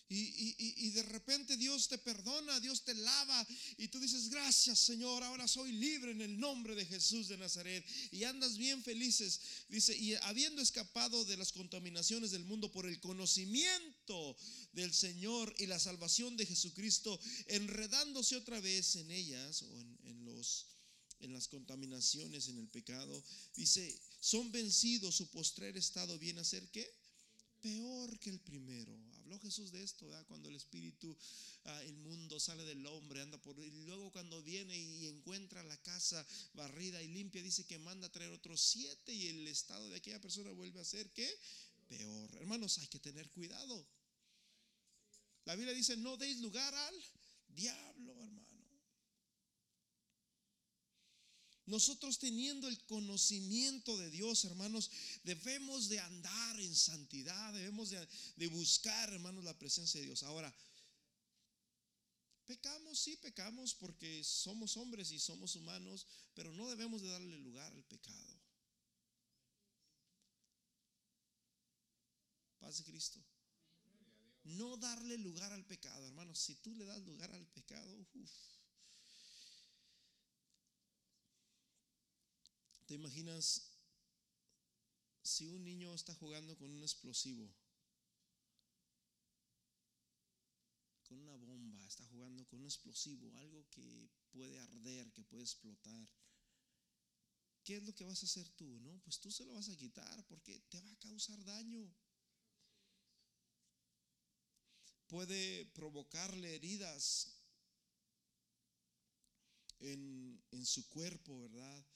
[0.06, 3.46] Y, de repente Dios te perdona, Dios te lava
[3.78, 7.84] y tú dices, gracias Señor, ahora soy libre en el nombre de Jesús de Nazaret.
[8.12, 9.40] Y andas bien felices.
[9.68, 14.36] Dice, y habiendo escapado de las contaminaciones del mundo por el conocimiento
[14.72, 20.66] del Señor y la salvación de Jesucristo, enredándose otra vez en ellas o en, los
[21.20, 23.24] en las contaminaciones, en el pecado,
[23.56, 26.90] dice, son vencidos, su postrer estado viene a ser qué?
[27.60, 31.14] Peor que el primero Habló Jesús de esto, cuando el espíritu,
[31.64, 33.58] ah, el mundo sale del hombre, anda por...
[33.58, 38.12] Y luego cuando viene y encuentra la casa barrida y limpia, dice que manda a
[38.12, 41.28] traer otros siete y el estado de aquella persona vuelve a ser, ¿qué?
[41.88, 42.34] Peor.
[42.36, 43.86] Hermanos, hay que tener cuidado.
[45.44, 46.94] La Biblia dice, no deis lugar al
[47.48, 48.43] diablo, hermano.
[51.66, 54.90] Nosotros teniendo el conocimiento de Dios, hermanos,
[55.22, 60.22] debemos de andar en santidad, debemos de, buscar, hermanos, la presencia de Dios.
[60.24, 60.54] Ahora,
[62.44, 67.72] pecamos, sí, pecamos porque somos hombres y somos humanos, pero no debemos de darle lugar
[67.72, 68.40] al pecado.
[72.58, 73.24] Paz de Cristo.
[74.42, 76.38] No darle lugar al pecado, hermanos.
[76.38, 78.53] Si tú le das lugar al pecado, uff
[82.86, 83.62] ¿Te imaginas
[85.22, 87.50] si un niño está jugando con un explosivo?
[91.04, 96.08] Con una bomba, está jugando con un explosivo, algo que puede arder, que puede explotar.
[97.62, 98.78] ¿Qué es lo que vas a hacer tú?
[98.80, 101.90] No, pues tú se lo vas a quitar porque te va a causar daño.
[105.06, 107.40] Puede provocarle heridas
[109.80, 111.86] en, en su cuerpo, ¿verdad?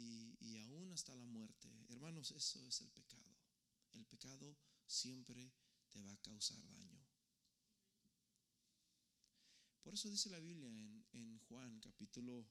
[0.00, 1.68] Y, aún hasta la muerte.
[1.88, 3.36] Hermanos, eso es el pecado.
[3.92, 5.52] El pecado siempre
[5.90, 7.06] te va a causar daño.
[9.82, 12.46] Por eso dice la Biblia en, en, Juan capítulo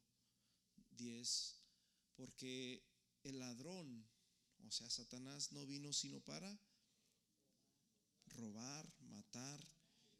[0.91, 1.61] 10,
[2.15, 2.83] porque
[3.23, 4.09] el ladrón,
[4.65, 6.59] o sea, Satanás no vino sino para
[8.25, 9.65] robar, matar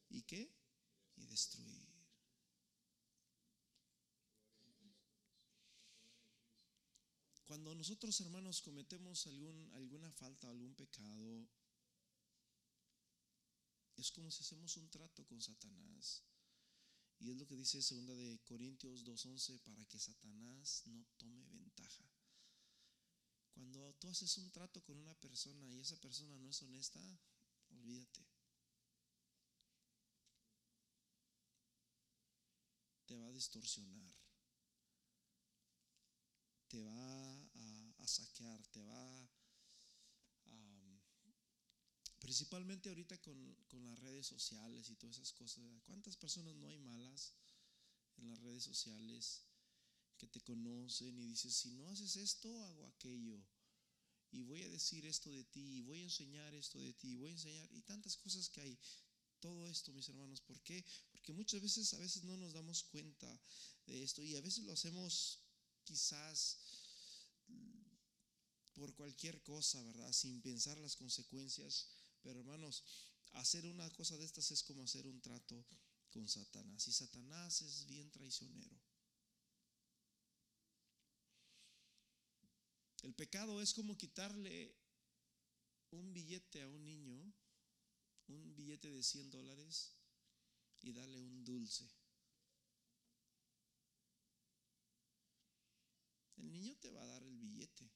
[0.09, 0.53] y qué?
[1.15, 1.88] Y destruir.
[7.49, 9.25] Cuando nosotros hermanos cometemos
[9.73, 11.49] alguna falta, algún pecado,
[13.97, 16.23] es como si hacemos un trato con Satanás.
[17.17, 22.05] Y es lo que dice segunda de Corintios 2:11 para que Satanás no tome ventaja.
[23.55, 27.01] Cuando tú haces un trato con una persona y esa persona no es honesta,
[27.71, 28.27] olvídate.
[33.07, 34.18] Te va a distorsionar
[36.69, 37.49] te va
[37.97, 39.29] a, saquear, te va a...
[42.19, 45.63] Principalmente ahorita con, las redes sociales y todas esas cosas.
[45.85, 47.33] ¿Cuántas personas no hay malas
[48.17, 49.41] en las redes sociales
[50.17, 53.43] que te conocen y dices, si no haces esto, hago aquello?
[54.31, 57.15] Y voy a decir esto de ti, y voy a enseñar esto de ti, y
[57.15, 58.79] voy a enseñar, y tantas cosas que hay.
[59.39, 60.85] Todo esto, mis hermanos, ¿por qué?
[61.11, 63.41] Porque muchas veces, a veces no nos damos cuenta
[63.87, 65.39] de esto y a veces lo hacemos
[65.89, 66.59] quizás
[68.73, 70.13] por cualquier cosa, ¿verdad?
[70.13, 71.87] Sin pensar las consecuencias.
[72.21, 72.83] Pero hermanos,
[73.33, 75.65] hacer una cosa de estas es como hacer un trato
[76.11, 76.87] con Satanás.
[76.87, 78.79] Y Satanás es bien traicionero.
[83.01, 84.75] El pecado es como quitarle
[85.89, 87.33] un billete a un niño,
[88.27, 89.93] un billete de 100 dólares,
[90.81, 91.89] y darle un dulce.
[96.39, 97.91] El niño te va a dar el billete.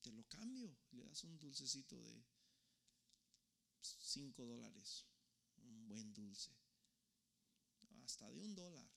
[0.00, 0.76] Te lo cambio.
[0.92, 2.24] Le das un dulcecito de
[3.80, 5.06] 5 dólares.
[5.56, 6.56] Un buen dulce.
[8.04, 8.88] Hasta de un dólar.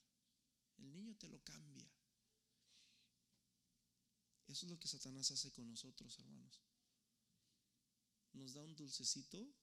[0.77, 1.91] El niño te lo cambia.
[4.47, 6.61] Eso es lo que Satanás hace con nosotros, hermanos.
[8.33, 9.53] Nos da un dulcecito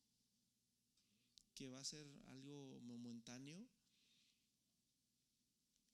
[1.55, 3.67] que va a ser algo momentáneo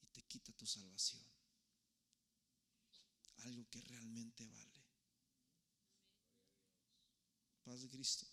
[0.00, 1.24] y te quita tu salvación
[3.44, 4.82] algo que realmente vale.
[7.64, 8.26] Paz de Cristo.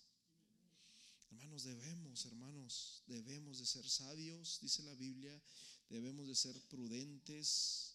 [1.30, 5.40] Hermanos, debemos, hermanos, debemos de ser sabios, dice la Biblia,
[5.88, 7.94] debemos de ser prudentes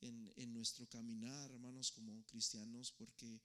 [0.00, 3.40] en, nuestro caminar, hermanos, como cristianos, porque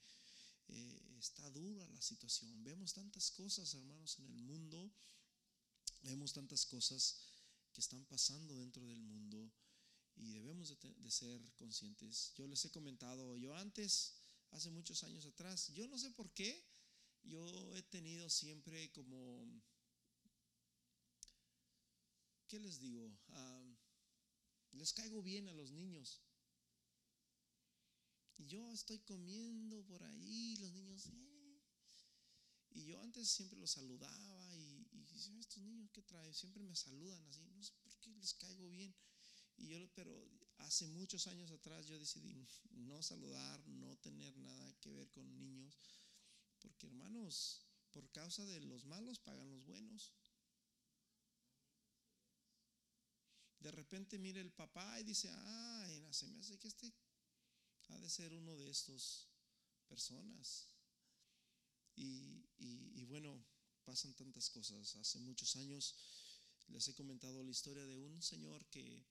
[0.70, 2.64] eh, está dura la situación.
[2.64, 4.90] Vemos tantas cosas, hermanos, en el mundo,
[6.04, 7.18] vemos tantas cosas
[7.74, 9.52] que están pasando dentro del mundo
[10.16, 12.34] y debemos de, ser conscientes.
[12.36, 14.16] Yo les he comentado, yo antes,
[14.52, 16.66] hace muchos años atrás, yo no sé por qué,
[17.24, 19.46] yo he tenido siempre como
[22.48, 23.12] ¿qué les digo?
[23.30, 23.76] Ah,
[24.74, 26.22] les caigo bien a los niños.
[28.38, 31.62] Y yo estoy comiendo por ahí, los niños, eh.
[32.72, 37.26] y yo antes siempre los saludaba y, y estos niños que traen, siempre me saludan
[37.28, 38.94] así, no sé por qué les caigo bien.
[39.58, 40.14] Y yo, pero
[40.60, 45.78] hace muchos años atrás yo decidí no saludar, no tener nada que ver con niños,
[46.60, 50.14] porque hermanos, por causa de los malos pagan los buenos.
[53.60, 56.94] De repente mire el papá y dice, ay, se me hace que este
[57.90, 59.28] ha de ser uno de estos
[59.88, 60.68] personas.
[61.96, 63.44] Y, y, bueno,
[63.86, 64.96] pasan tantas cosas.
[64.98, 65.96] Hace muchos años
[66.68, 69.06] les he comentado la historia de un señor que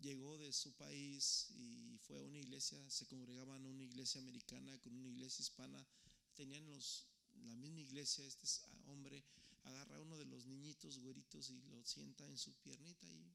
[0.00, 4.78] llegó de su país y fue a una iglesia, se congregaban en una iglesia americana
[4.80, 5.86] con una iglesia hispana,
[6.34, 7.06] tenían los,
[7.44, 9.24] la misma iglesia, este hombre
[9.62, 13.34] agarra a uno de los niñitos güeritos y lo sienta en su piernita y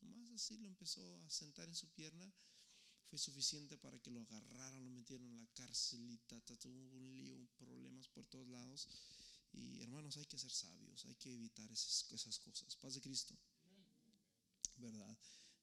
[0.00, 2.32] nomás así lo empezó a sentar en su pierna
[3.08, 7.48] fue suficiente para que lo agarraran, lo metieron en la cárcel y tuvo un lío,
[7.56, 8.88] problemas por todos lados.
[9.52, 12.76] Y hermanos, hay que ser sabios, hay que evitar esas, esas cosas.
[12.76, 13.34] Paz de Cristo,
[14.76, 15.16] ¿verdad?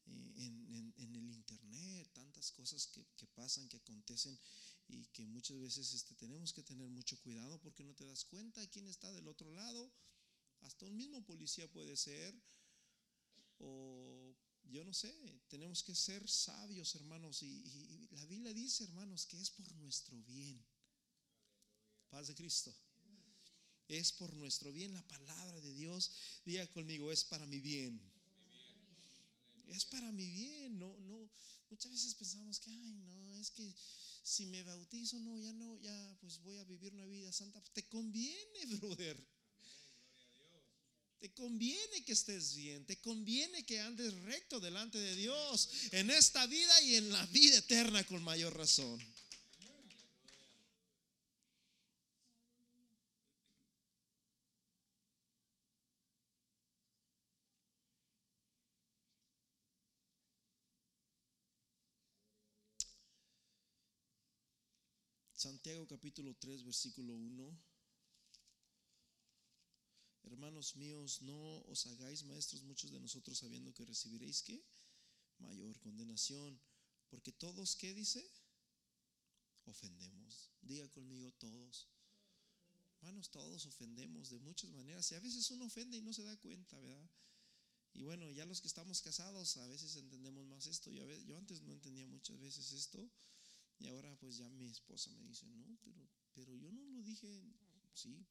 [0.08, 4.40] Eh, en, en, el internet, tantas cosas que, que, pasan, que acontecen
[4.88, 8.68] y que muchas veces este, tenemos que tener mucho cuidado porque no te das cuenta
[8.68, 9.92] quién está del otro lado.
[10.62, 12.36] Hasta un mismo policía puede ser,
[13.60, 15.14] o yo no sé,
[15.48, 17.42] tenemos que ser sabios, hermanos.
[17.44, 20.64] Y, la Biblia dice, hermanos, que es por nuestro bien.
[22.10, 22.74] Paz de Cristo.
[23.88, 24.94] Es por nuestro bien.
[24.94, 26.12] La palabra de Dios,
[26.46, 28.02] diga conmigo, es para mi bien.
[29.70, 30.80] Es para mi bien.
[30.80, 31.30] No, no.
[31.70, 33.74] Muchas veces pensamos que, ay, no, es que
[34.24, 37.62] si me bautizo, no, ya no, ya pues voy a vivir una vida santa.
[37.74, 39.18] Te conviene, brother.
[41.20, 46.46] Te conviene que estés bien, te conviene que andes recto delante de Dios en esta
[46.46, 49.02] vida y en la vida eterna con mayor razón.
[65.66, 67.64] Santiago capítulo 3, versículo 1.
[70.26, 74.64] Hermanos míos, no os hagáis maestros muchos de nosotros sabiendo que recibiréis qué?
[75.40, 76.62] Mayor condenación.
[77.10, 78.24] Porque todos, ¿qué dice?
[79.66, 80.52] Ofendemos.
[80.62, 81.90] Diga conmigo todos.
[82.98, 85.12] Hermanos, todos ofendemos de muchas maneras.
[85.12, 87.10] Y a veces uno ofende y no se da cuenta, ¿verdad?
[87.92, 90.92] Y bueno, ya los que estamos casados a veces entendemos más esto.
[90.92, 93.10] Yo, yo antes no entendía muchas veces esto.
[93.80, 97.44] Y ahora pues ya mi esposa me dice, no, pero, pero yo no lo dije,
[97.94, 98.26] sí.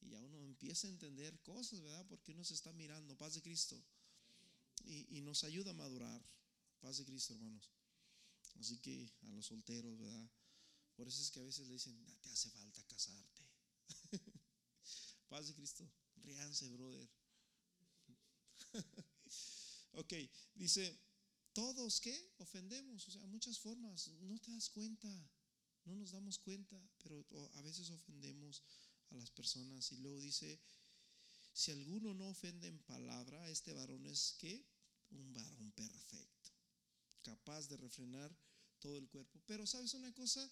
[0.00, 2.06] Y ya uno empieza a entender cosas, ¿verdad?
[2.08, 3.82] Porque uno se está mirando, paz de Cristo.
[4.84, 6.22] Y, nos ayuda a madurar,
[6.80, 7.70] paz de Cristo, hermanos.
[8.56, 10.30] Así que a los solteros, ¿verdad?
[10.94, 13.42] Por eso es que a veces le dicen, te hace falta casarte.
[15.28, 17.08] paz de Cristo, ríanse, brother.
[19.92, 20.12] ok,
[20.54, 21.00] dice,
[21.54, 25.08] todos que ofendemos, o sea, muchas formas, no te das cuenta,
[25.84, 27.24] no nos damos cuenta, pero
[27.54, 28.62] a veces ofendemos
[29.10, 29.90] a las personas.
[29.92, 30.60] Y luego dice,
[31.52, 34.66] si alguno no ofende en palabra, este varón es que
[35.10, 36.50] un varón perfecto,
[37.22, 38.36] capaz de refrenar
[38.80, 39.40] todo el cuerpo.
[39.46, 40.50] Pero sabes una cosa,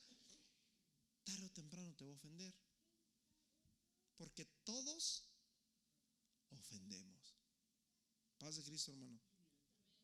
[1.25, 2.55] tarde o temprano te va a ofender.
[4.17, 5.25] Porque todos
[6.51, 7.35] ofendemos.
[8.39, 9.32] Paz de Cristo, hermano.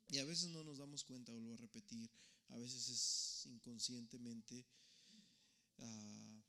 [0.08, 2.10] Y a veces no nos damos cuenta, vuelvo a repetir,
[2.48, 4.66] a veces es inconscientemente.
[5.76, 6.42] Uh,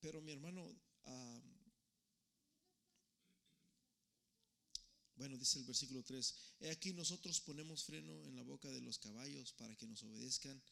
[0.00, 0.62] pero mi hermano,
[5.16, 8.98] bueno, dice el versículo 3, he aquí nosotros ponemos freno en la boca de los
[8.98, 10.62] caballos para que nos obedezcan.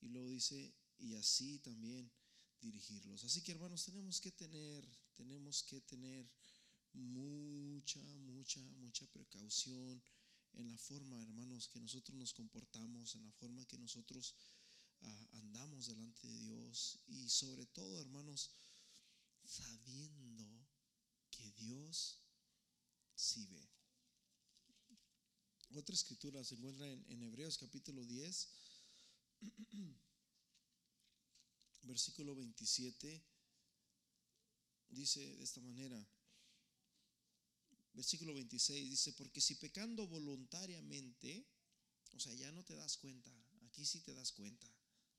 [0.00, 2.10] Y luego dice, y así también
[2.60, 3.24] dirigirlos.
[3.24, 6.26] Así que hermanos, tenemos que tener, tenemos que tener
[6.92, 10.02] mucha, mucha, mucha precaución
[10.54, 14.34] en la forma, hermanos, que nosotros nos comportamos, en la forma que nosotros
[15.32, 18.50] andamos delante de Dios y sobre todo, hermanos,
[19.44, 20.66] sabiendo
[21.30, 22.20] que Dios
[23.14, 23.68] sí ve.
[25.76, 28.48] Otra escritura se encuentra en, en Hebreos capítulo 10,
[31.82, 33.22] versículo 27,
[34.88, 36.04] dice de esta manera,
[37.92, 41.46] versículo 26 dice, porque si pecando voluntariamente,
[42.12, 43.30] o sea, ya no te das cuenta,
[43.62, 44.68] aquí sí te das cuenta,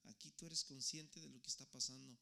[0.06, 2.18] Aquí tú eres consciente de lo que está pasando.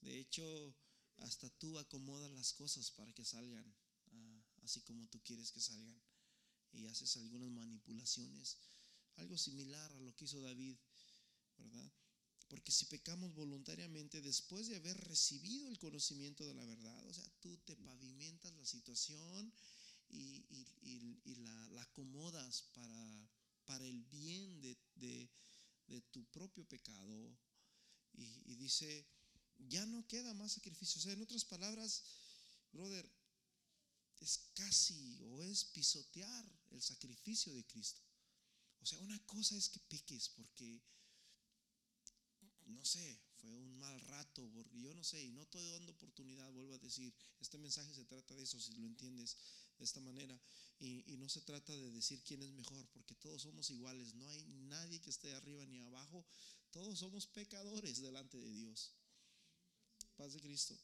[0.00, 0.74] De hecho,
[1.18, 3.74] hasta tú acomodas las cosas para que salgan
[4.62, 6.02] así como tú quieres que salgan.
[6.72, 8.58] Y haces algunas manipulaciones,
[9.16, 10.76] algo similar a lo que hizo David,
[11.56, 11.92] ¿verdad?
[12.54, 17.28] Porque si pecamos voluntariamente después de haber recibido el conocimiento de la verdad, o sea,
[17.40, 19.52] tú te pavimentas la situación
[20.08, 20.46] y,
[21.42, 23.28] la, acomodas para,
[23.64, 25.28] para el bien de,
[26.12, 27.36] tu propio pecado.
[28.12, 29.04] Y, dice,
[29.58, 31.00] ya no queda más sacrificio.
[31.00, 32.04] O sea, en otras palabras,
[32.70, 33.04] brother,
[34.20, 38.00] es casi o es pisotear el sacrificio de Cristo.
[38.80, 40.80] O sea, una cosa es que peques porque
[42.66, 46.50] no sé, fue un mal rato, porque yo no sé, y no estoy dando oportunidad,
[46.52, 49.36] vuelvo a decir, este mensaje se trata de eso, si lo entiendes
[49.78, 50.40] de esta manera,
[50.78, 54.44] y, no se trata de decir quién es mejor, porque todos somos iguales, no hay
[54.44, 56.26] nadie que esté arriba ni abajo,
[56.70, 58.92] todos somos pecadores delante de Dios.
[60.16, 60.78] Paz de Cristo.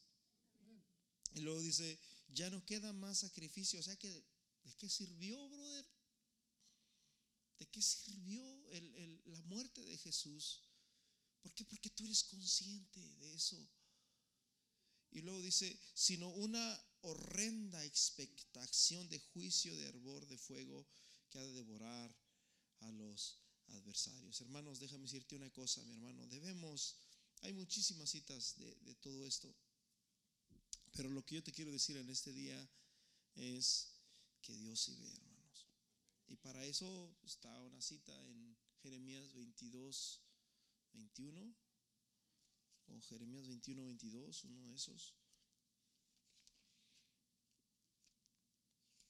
[1.34, 4.24] Y luego dice, ya no queda más sacrificio, o sea que,
[4.64, 5.86] ¿de qué sirvió, brother?
[7.58, 8.42] ¿De qué sirvió
[9.26, 10.62] la muerte de Jesús?
[11.42, 11.64] ¿Por qué?
[11.64, 13.68] Porque tú eres consciente de eso.
[15.12, 20.86] Y luego dice, sino una horrenda expectación de juicio de hervor de fuego
[21.30, 22.14] que ha de devorar
[22.80, 24.40] a los adversarios.
[24.40, 26.26] Hermanos, déjame decirte una cosa, mi hermano.
[26.26, 26.96] Debemos,
[27.42, 29.54] hay muchísimas citas de, todo esto.
[30.92, 32.68] Pero lo que yo te quiero decir en este día
[33.34, 33.94] es
[34.42, 35.66] que Dios sí ve, hermanos.
[36.28, 40.20] Y para eso está una cita en Jeremías 22,
[40.92, 41.54] 21
[42.86, 45.14] o Jeremías 21, 22, uno de esos,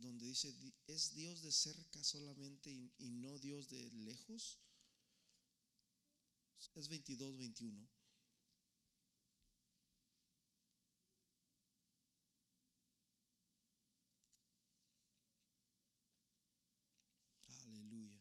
[0.00, 0.54] donde dice,
[0.86, 4.60] ¿es Dios de cerca solamente y, no Dios de lejos?
[6.74, 7.88] Es 22, 21.
[17.48, 18.20] Aleluya.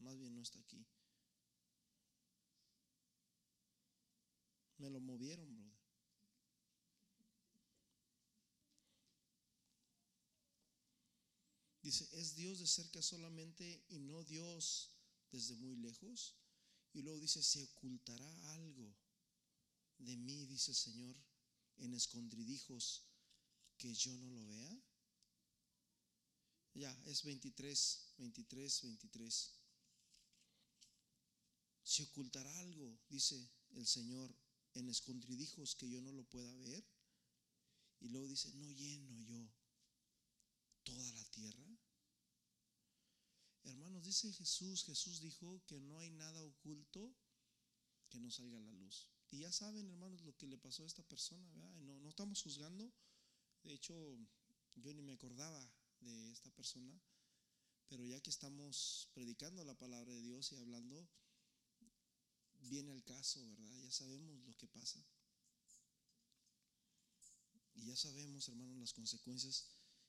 [0.00, 0.84] Más bien no está aquí.
[4.78, 5.80] Me lo movieron, brother.
[11.80, 14.90] Dice, ¿es Dios de cerca solamente y no Dios
[15.30, 16.34] desde muy lejos?
[16.92, 18.96] Y luego dice, ¿se ocultará algo
[19.98, 21.16] de mí, dice el Señor,
[21.76, 23.04] en escondridijos
[23.78, 24.82] que yo no lo vea?
[26.74, 29.61] Ya, es 23, 23, 23.
[31.82, 34.34] ¿Se ocultará algo, dice el Señor,
[34.74, 36.84] en escondridijos que yo no lo pueda ver?
[38.00, 39.48] Y luego dice, no lleno yo
[40.82, 41.78] toda la tierra.
[43.64, 47.14] Hermanos, dice Jesús, Jesús dijo que no hay nada oculto
[48.08, 49.08] que no salga a la luz.
[49.30, 52.92] Y ya saben, hermanos, lo que le pasó a esta persona, No, no estamos juzgando.
[53.62, 53.94] De hecho,
[54.74, 57.00] yo ni me acordaba de esta persona.
[57.88, 61.08] Pero ya que estamos predicando la palabra de Dios y hablando,
[62.62, 63.78] viene al caso, ¿verdad?
[63.82, 65.04] Ya sabemos lo que pasa.
[67.74, 69.66] Y ya sabemos, hermanos, las consecuencias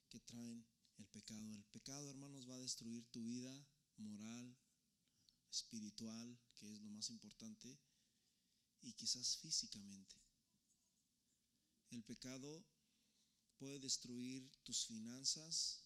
[0.10, 0.66] que traen
[0.98, 1.56] el pecado.
[1.56, 4.56] El pecado, hermanos, va a destruir tu vida moral,
[5.50, 7.80] espiritual, que es lo más importante,
[8.82, 10.16] y quizás físicamente.
[11.90, 12.66] El pecado
[13.58, 15.86] puede destruir tus finanzas,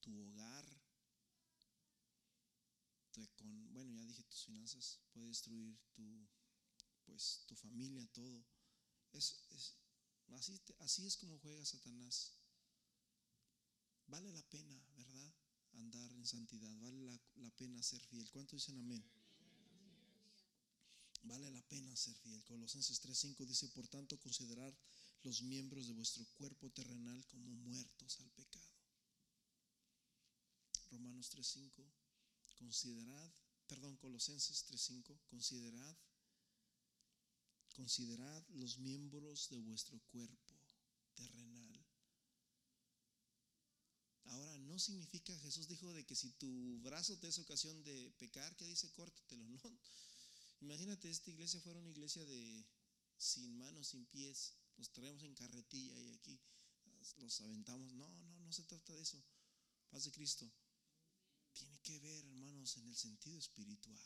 [0.00, 0.83] tu hogar,
[3.36, 6.28] con, bueno, ya dije tus finanzas, puede destruir tu,
[7.04, 8.44] pues, tu familia, todo.
[9.12, 9.76] Es, es
[10.32, 12.32] así, así es como juega Satanás.
[14.06, 15.34] Vale la pena, ¿verdad?
[15.72, 18.30] Andar en santidad, vale la, la pena ser fiel.
[18.30, 19.04] ¿Cuánto dicen amén?
[21.22, 22.44] Vale la pena ser fiel.
[22.44, 24.76] Colosenses 3:5 dice, por tanto, considerar
[25.22, 28.70] los miembros de vuestro cuerpo terrenal como muertos al pecado.
[30.90, 32.03] Romanos 3:5
[32.54, 33.32] Considerad,
[33.66, 35.96] perdón, Colosenses 3:5, considerad,
[37.74, 40.54] considerad los miembros de vuestro cuerpo
[41.14, 41.84] terrenal.
[44.26, 48.56] Ahora, no significa, Jesús dijo de que si tu brazo te es ocasión de pecar,
[48.56, 49.60] que dice córtatelo, no.
[50.60, 52.66] Imagínate, esta iglesia fuera una iglesia de
[53.18, 56.40] sin manos, sin pies, los traemos en carretilla y aquí
[57.18, 57.92] los aventamos.
[57.92, 59.22] No, no, no se trata de eso.
[59.90, 60.50] Paz de Cristo
[61.54, 64.02] tiene que ver, hermanos, en el sentido espiritual.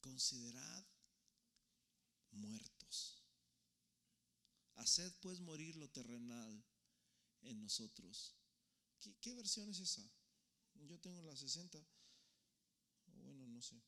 [0.00, 0.86] Considerad
[2.32, 3.22] muertos.
[4.76, 6.64] Haced pues morir lo terrenal
[7.42, 8.34] en nosotros.
[9.20, 10.08] ¿Qué, versión es esa?
[10.74, 11.78] Yo tengo la 60.
[13.06, 13.82] Bueno, no no sé.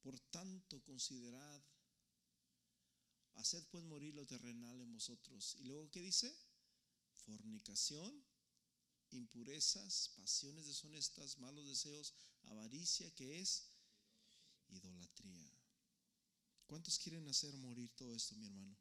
[0.00, 1.62] Por tanto, considerad,
[3.36, 5.56] haced pues morir lo terrenal en vosotros.
[5.60, 6.34] Y luego, ¿qué dice?
[7.24, 8.24] Fornicación,
[9.10, 12.14] impurezas, pasiones deshonestas, malos deseos,
[12.44, 13.68] avaricia, que es
[14.68, 15.50] idolatría.
[16.66, 18.76] ¿Cuántos quieren hacer morir todo esto, mi hermano?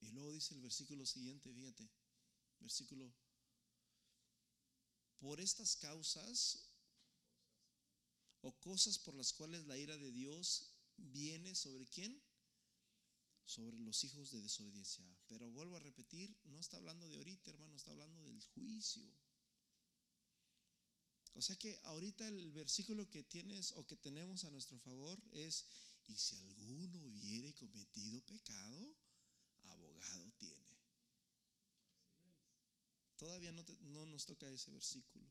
[0.00, 1.88] Y luego dice el versículo siguiente, fíjate,
[2.60, 3.12] versículo,
[5.18, 6.68] por estas causas
[8.42, 12.20] o cosas por las cuales la ira de Dios viene sobre quién?
[13.44, 15.04] Sobre los hijos de desobediencia.
[15.28, 19.04] Pero vuelvo a repetir, no está hablando de ahorita, hermano, está hablando del juicio.
[21.34, 25.66] O sea que ahorita el versículo que tienes o que tenemos a nuestro favor es,
[26.06, 28.96] y si alguno hubiere cometido pecado,
[29.64, 30.64] abogado tiene.
[33.18, 35.26] Todavía no, no nos toca ese versículo.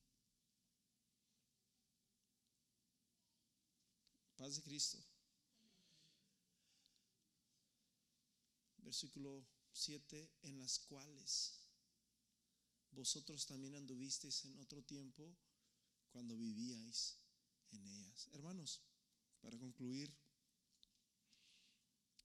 [4.38, 5.04] Paz de Cristo.
[8.86, 11.60] Versículo 7, en las cuales
[12.92, 15.36] vosotros también anduvisteis en otro tiempo
[16.12, 17.18] cuando vivíais
[17.72, 18.30] en ellas.
[18.34, 18.82] Hermanos,
[19.42, 20.16] para concluir,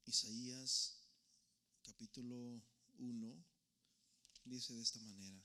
[0.05, 1.01] Isaías
[1.83, 2.63] capítulo
[2.99, 3.45] 1
[4.45, 5.43] dice de esta manera.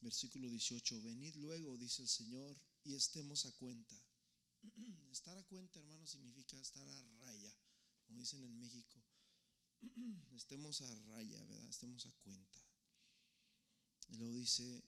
[0.00, 2.56] Versículo 18, venid luego, dice el Señor,
[2.86, 3.96] y estemos a cuenta.
[5.10, 7.54] Estar a cuenta, hermano, significa estar a raya,
[8.06, 9.02] como dicen en México.
[10.36, 11.68] Estemos a raya, ¿verdad?
[11.68, 12.58] Estemos a cuenta.
[14.08, 14.84] Y luego dice,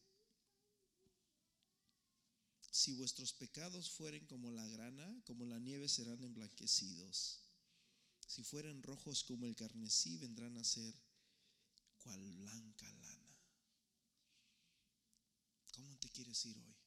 [2.71, 7.43] si vuestros pecados fueren como la grana, como la nieve serán emblanquecidos.
[8.27, 10.95] Si fueren rojos como el carnesí, vendrán a ser
[11.99, 13.39] cual blanca lana.
[15.75, 16.78] ¿Cómo te quieres ir hoy?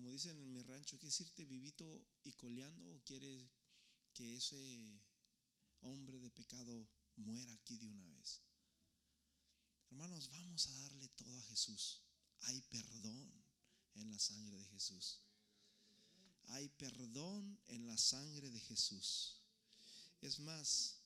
[0.00, 3.50] Como dicen en mi rancho, ¿quieres irte vivito y coleando o quieres
[4.14, 4.98] que ese
[5.82, 8.40] hombre de pecado muera aquí de una vez?
[9.90, 12.00] Hermanos, vamos a darle todo a Jesús.
[12.40, 13.30] Hay perdón
[13.92, 15.20] en la sangre de Jesús.
[16.44, 19.42] Hay perdón en la sangre de Jesús.
[20.22, 21.02] Es más,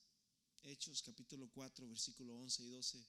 [0.63, 3.05] Hechos capítulo 4, versículo 11 y 12.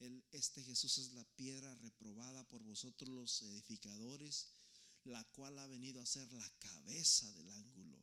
[0.00, 4.48] El, este Jesús es la piedra reprobada por vosotros los edificadores,
[5.04, 7.98] la cual ha venido a ser la cabeza del ángulo.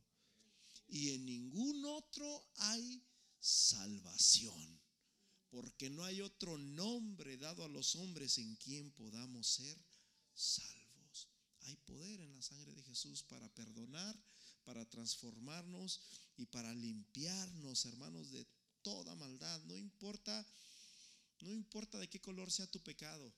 [0.88, 3.04] Y en ningún otro hay
[3.40, 4.80] salvación
[5.50, 9.78] porque no hay otro nombre dado a los hombres en quien podamos ser
[10.34, 11.28] salvos.
[11.62, 14.18] Hay poder en la sangre de Jesús para perdonar,
[14.64, 16.02] para transformarnos
[16.38, 18.46] y para limpiarnos, hermanos, de
[18.82, 19.60] toda maldad.
[19.66, 20.46] No importa,
[21.42, 23.34] no importa de qué color sea tu pecado.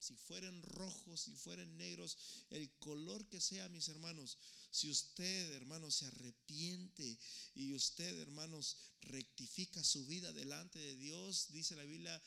[0.00, 2.16] Si fueren rojos, si fueren negros,
[2.50, 4.38] el color que sea, mis hermanos,
[4.70, 7.18] si usted, hermanos, se arrepiente
[7.54, 12.22] y usted, hermanos, rectifica su vida delante de Dios, dice la Biblia,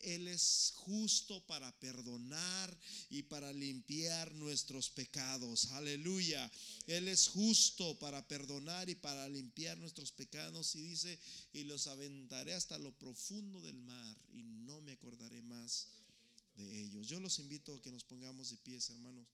[0.00, 2.78] Él es justo para perdonar
[3.10, 5.66] y para limpiar nuestros pecados.
[5.72, 6.50] Aleluya.
[6.86, 10.74] Él es justo para perdonar y para limpiar nuestros pecados.
[10.74, 11.18] Y dice,
[11.52, 15.88] y los aventaré hasta lo profundo del mar y no me acordaré más
[16.64, 17.08] de ellos.
[17.08, 19.26] Yo los invito a que nos pongamos de pies, hermanos.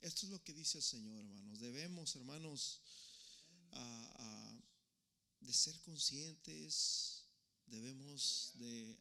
[0.00, 1.60] Esto es lo que dice el Señor, hermanos.
[1.60, 2.80] Debemos, hermanos,
[5.40, 7.24] de ser conscientes,
[7.66, 8.98] debemos de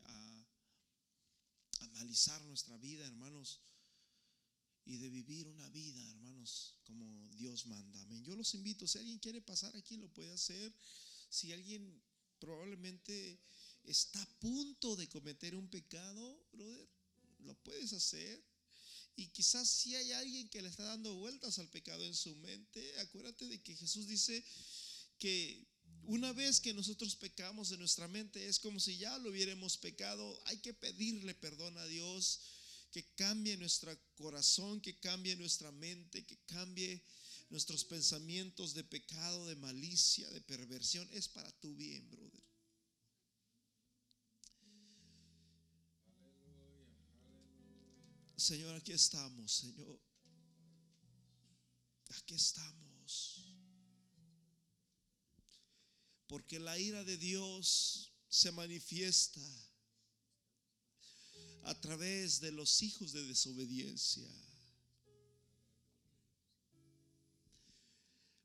[1.79, 3.61] analizar nuestra vida, hermanos,
[4.85, 8.05] y de vivir una vida, hermanos, como Dios manda.
[8.23, 10.73] Yo los invito, si alguien quiere pasar aquí, lo puede hacer.
[11.29, 12.01] Si alguien
[12.39, 13.39] probablemente
[13.83, 16.87] está a punto de cometer un pecado, brother,
[17.39, 18.43] lo puedes hacer.
[19.15, 22.99] Y quizás si hay alguien que le está dando vueltas al pecado en su mente,
[22.99, 24.43] acuérdate de que Jesús dice
[25.17, 25.67] que
[26.03, 30.41] una vez que nosotros pecamos en nuestra mente es como si ya lo hubiéramos pecado.
[30.45, 32.39] Hay que pedirle perdón a Dios,
[32.91, 37.03] que cambie nuestro corazón, que cambie nuestra mente, que cambie
[37.49, 41.07] nuestros pensamientos de pecado, de malicia, de perversión.
[41.11, 42.43] Es para tu bien, brother.
[48.35, 49.99] Señor, aquí estamos, Señor.
[52.09, 53.55] Aquí estamos.
[56.27, 59.41] Porque la ira de Dios se manifiesta
[61.63, 64.27] a través de los hijos de desobediencia.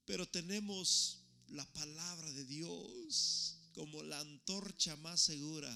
[0.06, 5.72] Pero tenemos la palabra de Dios como la antorcha más segura,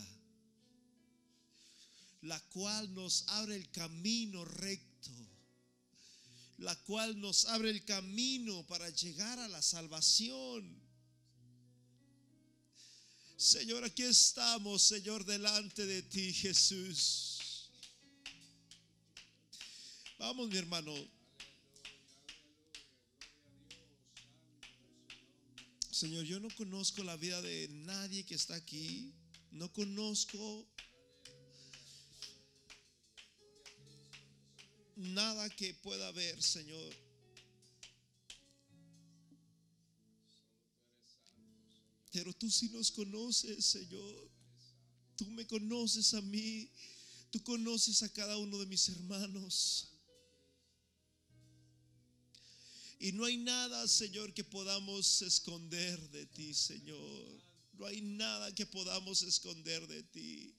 [2.23, 5.11] la cual nos abre el camino recto,
[6.59, 10.89] la cual nos abre el camino para llegar a la salvación.
[13.37, 17.71] Señor, aquí estamos, Señor, delante de ti, Jesús.
[20.19, 20.93] Vamos, mi hermano.
[25.99, 29.13] Señor, yo no conozco la vida de nadie que está aquí.
[29.51, 30.65] No conozco
[34.95, 36.95] nada que pueda ver, Señor.
[42.13, 44.31] Pero tú sí nos conoces, Señor.
[45.17, 46.71] Tú me conoces a mí.
[47.33, 49.98] Tú conoces a cada uno de mis hermanos.
[52.99, 57.43] Y no hay nada, Señor, que podamos esconder de ti, Señor.
[57.75, 60.53] No hay nada que podamos esconder de ti.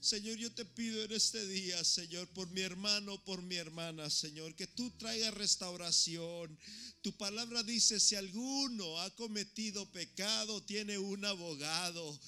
[0.00, 4.54] Señor, yo te pido en este día, Señor, por mi hermano, por mi hermana, Señor,
[4.54, 6.58] que tú traigas restauración.
[7.02, 12.18] Tu palabra dice, si alguno ha cometido pecado, tiene un abogado.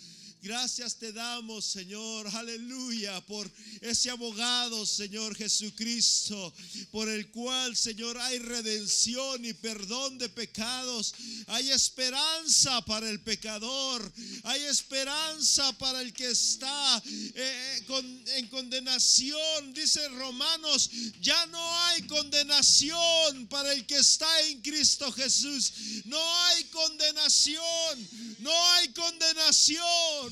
[0.44, 3.48] Gracias te damos, Señor, aleluya, por
[3.80, 6.52] ese abogado, Señor Jesucristo,
[6.90, 11.14] por el cual, Señor, hay redención y perdón de pecados.
[11.46, 14.12] Hay esperanza para el pecador,
[14.42, 17.86] hay esperanza para el que está eh,
[18.34, 19.72] en condenación.
[19.74, 20.90] Dice Romanos,
[21.20, 25.72] ya no hay condenación para el que está en Cristo Jesús.
[26.06, 28.08] No hay condenación,
[28.40, 30.31] no hay condenación.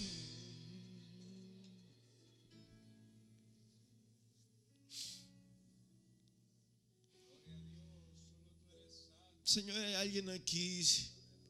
[9.50, 10.86] Señor, hay alguien aquí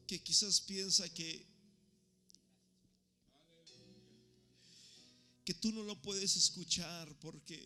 [0.07, 1.45] que quizás piensa que
[5.45, 7.59] que tú no lo puedes escuchar porque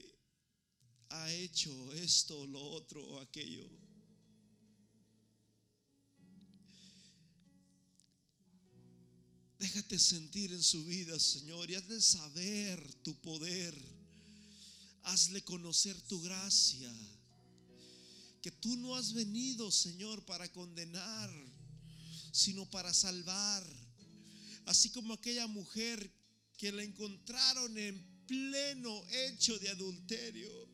[1.07, 3.65] ha hecho esto, lo otro o aquello.
[9.57, 13.73] Déjate sentir en su vida, Señor, y hazle saber tu poder.
[15.03, 16.93] Hazle conocer tu gracia
[18.45, 21.31] que tú no has venido, Señor, para condenar,
[22.31, 23.63] sino para salvar.
[24.67, 26.11] Así como aquella mujer
[26.55, 30.69] que la encontraron en pleno hecho de adulterio.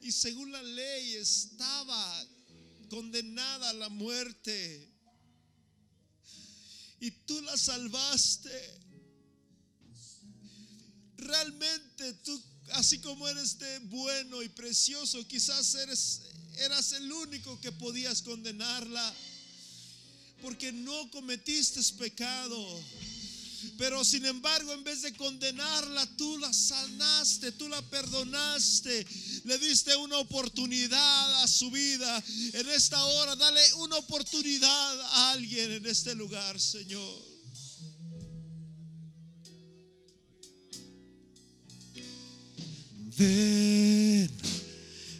[0.00, 2.24] Y según la ley estaba
[2.88, 4.92] condenada a la muerte.
[7.00, 8.80] Y tú la salvaste.
[11.16, 12.40] Realmente tú,
[12.74, 16.23] así como eres de bueno y precioso, quizás eres
[16.58, 19.14] eras el único que podías condenarla
[20.42, 22.84] porque no cometiste pecado.
[23.78, 29.06] Pero sin embargo, en vez de condenarla, tú la sanaste, tú la perdonaste,
[29.44, 32.22] le diste una oportunidad a su vida.
[32.52, 37.34] En esta hora, dale una oportunidad a alguien en este lugar, Señor.
[43.16, 44.43] Ven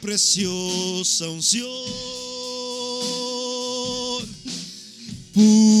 [0.00, 1.66] preciosa unción.
[5.32, 5.75] Purifícame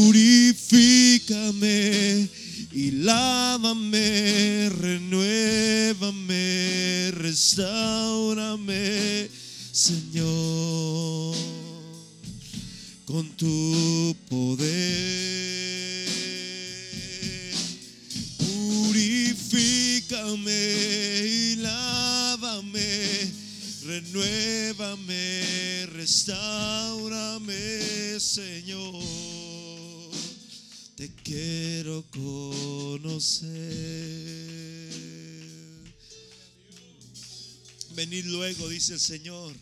[38.90, 39.54] el Señor,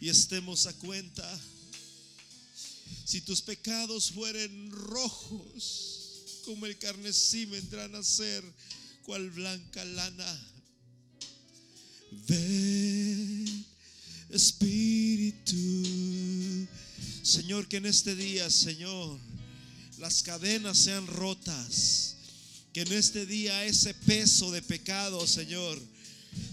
[0.00, 1.40] y estemos a cuenta.
[3.04, 8.42] Si tus pecados fueren rojos como el carnesí, vendrán a ser
[9.04, 10.52] cual blanca lana
[12.28, 13.64] Ven,
[14.30, 15.56] Espíritu.
[17.22, 19.18] Señor, que en este día, Señor,
[19.98, 22.16] las cadenas sean rotas.
[22.72, 25.80] Que en este día ese peso de pecado, Señor,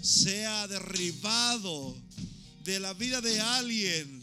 [0.01, 1.95] sea derribado
[2.63, 4.19] de la vida de alguien.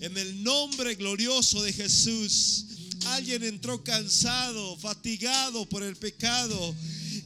[0.00, 2.64] En el nombre glorioso de Jesús.
[3.06, 6.74] Alguien entró cansado, fatigado por el pecado.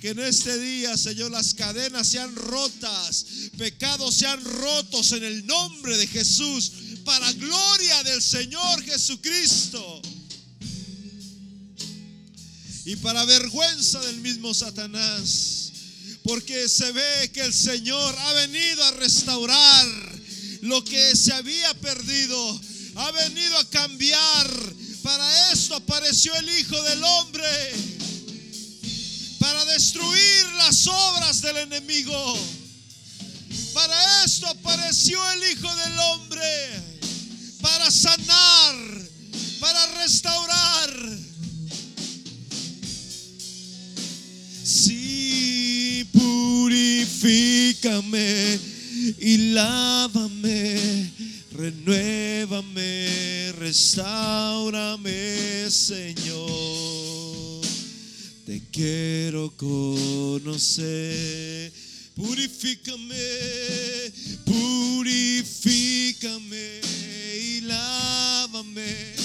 [0.00, 3.26] Que en este día, Señor, las cadenas sean rotas,
[3.58, 6.72] pecados sean rotos en el nombre de Jesús,
[7.04, 10.00] para gloria del Señor Jesucristo.
[12.86, 15.59] Y para vergüenza del mismo Satanás,
[16.30, 19.86] porque se ve que el Señor ha venido a restaurar
[20.60, 22.60] lo que se había perdido,
[22.94, 24.48] ha venido a cambiar.
[25.02, 27.72] Para esto apareció el Hijo del Hombre
[29.40, 32.38] para destruir las obras del enemigo.
[33.74, 36.82] Para esto apareció el Hijo del Hombre,
[37.60, 38.76] para sanar,
[39.58, 41.29] para restaurar.
[47.00, 48.58] Purifícame
[49.18, 51.10] y lávame,
[51.52, 56.50] renuévame, restaurame, Señor
[58.44, 61.72] te quiero conocer.
[62.16, 63.14] Purifícame,
[64.44, 65.20] purifícame
[67.40, 69.19] y lávame.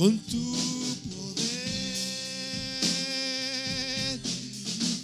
[0.00, 0.56] Con tu
[1.10, 2.20] poder,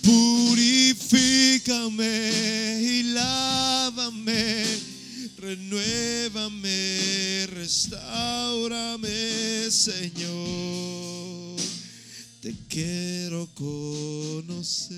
[0.01, 2.01] purifícame
[2.81, 4.87] y lávame
[5.47, 11.57] renuévame, restaurame, Señor.
[12.41, 14.97] Te quiero conocer.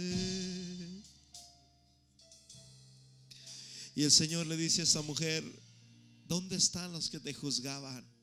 [3.95, 5.45] Y el Señor le dice a esa mujer,
[6.27, 8.18] ¿dónde están los que te juzgaban?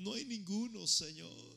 [0.00, 1.49] No hay ninguno, Señor.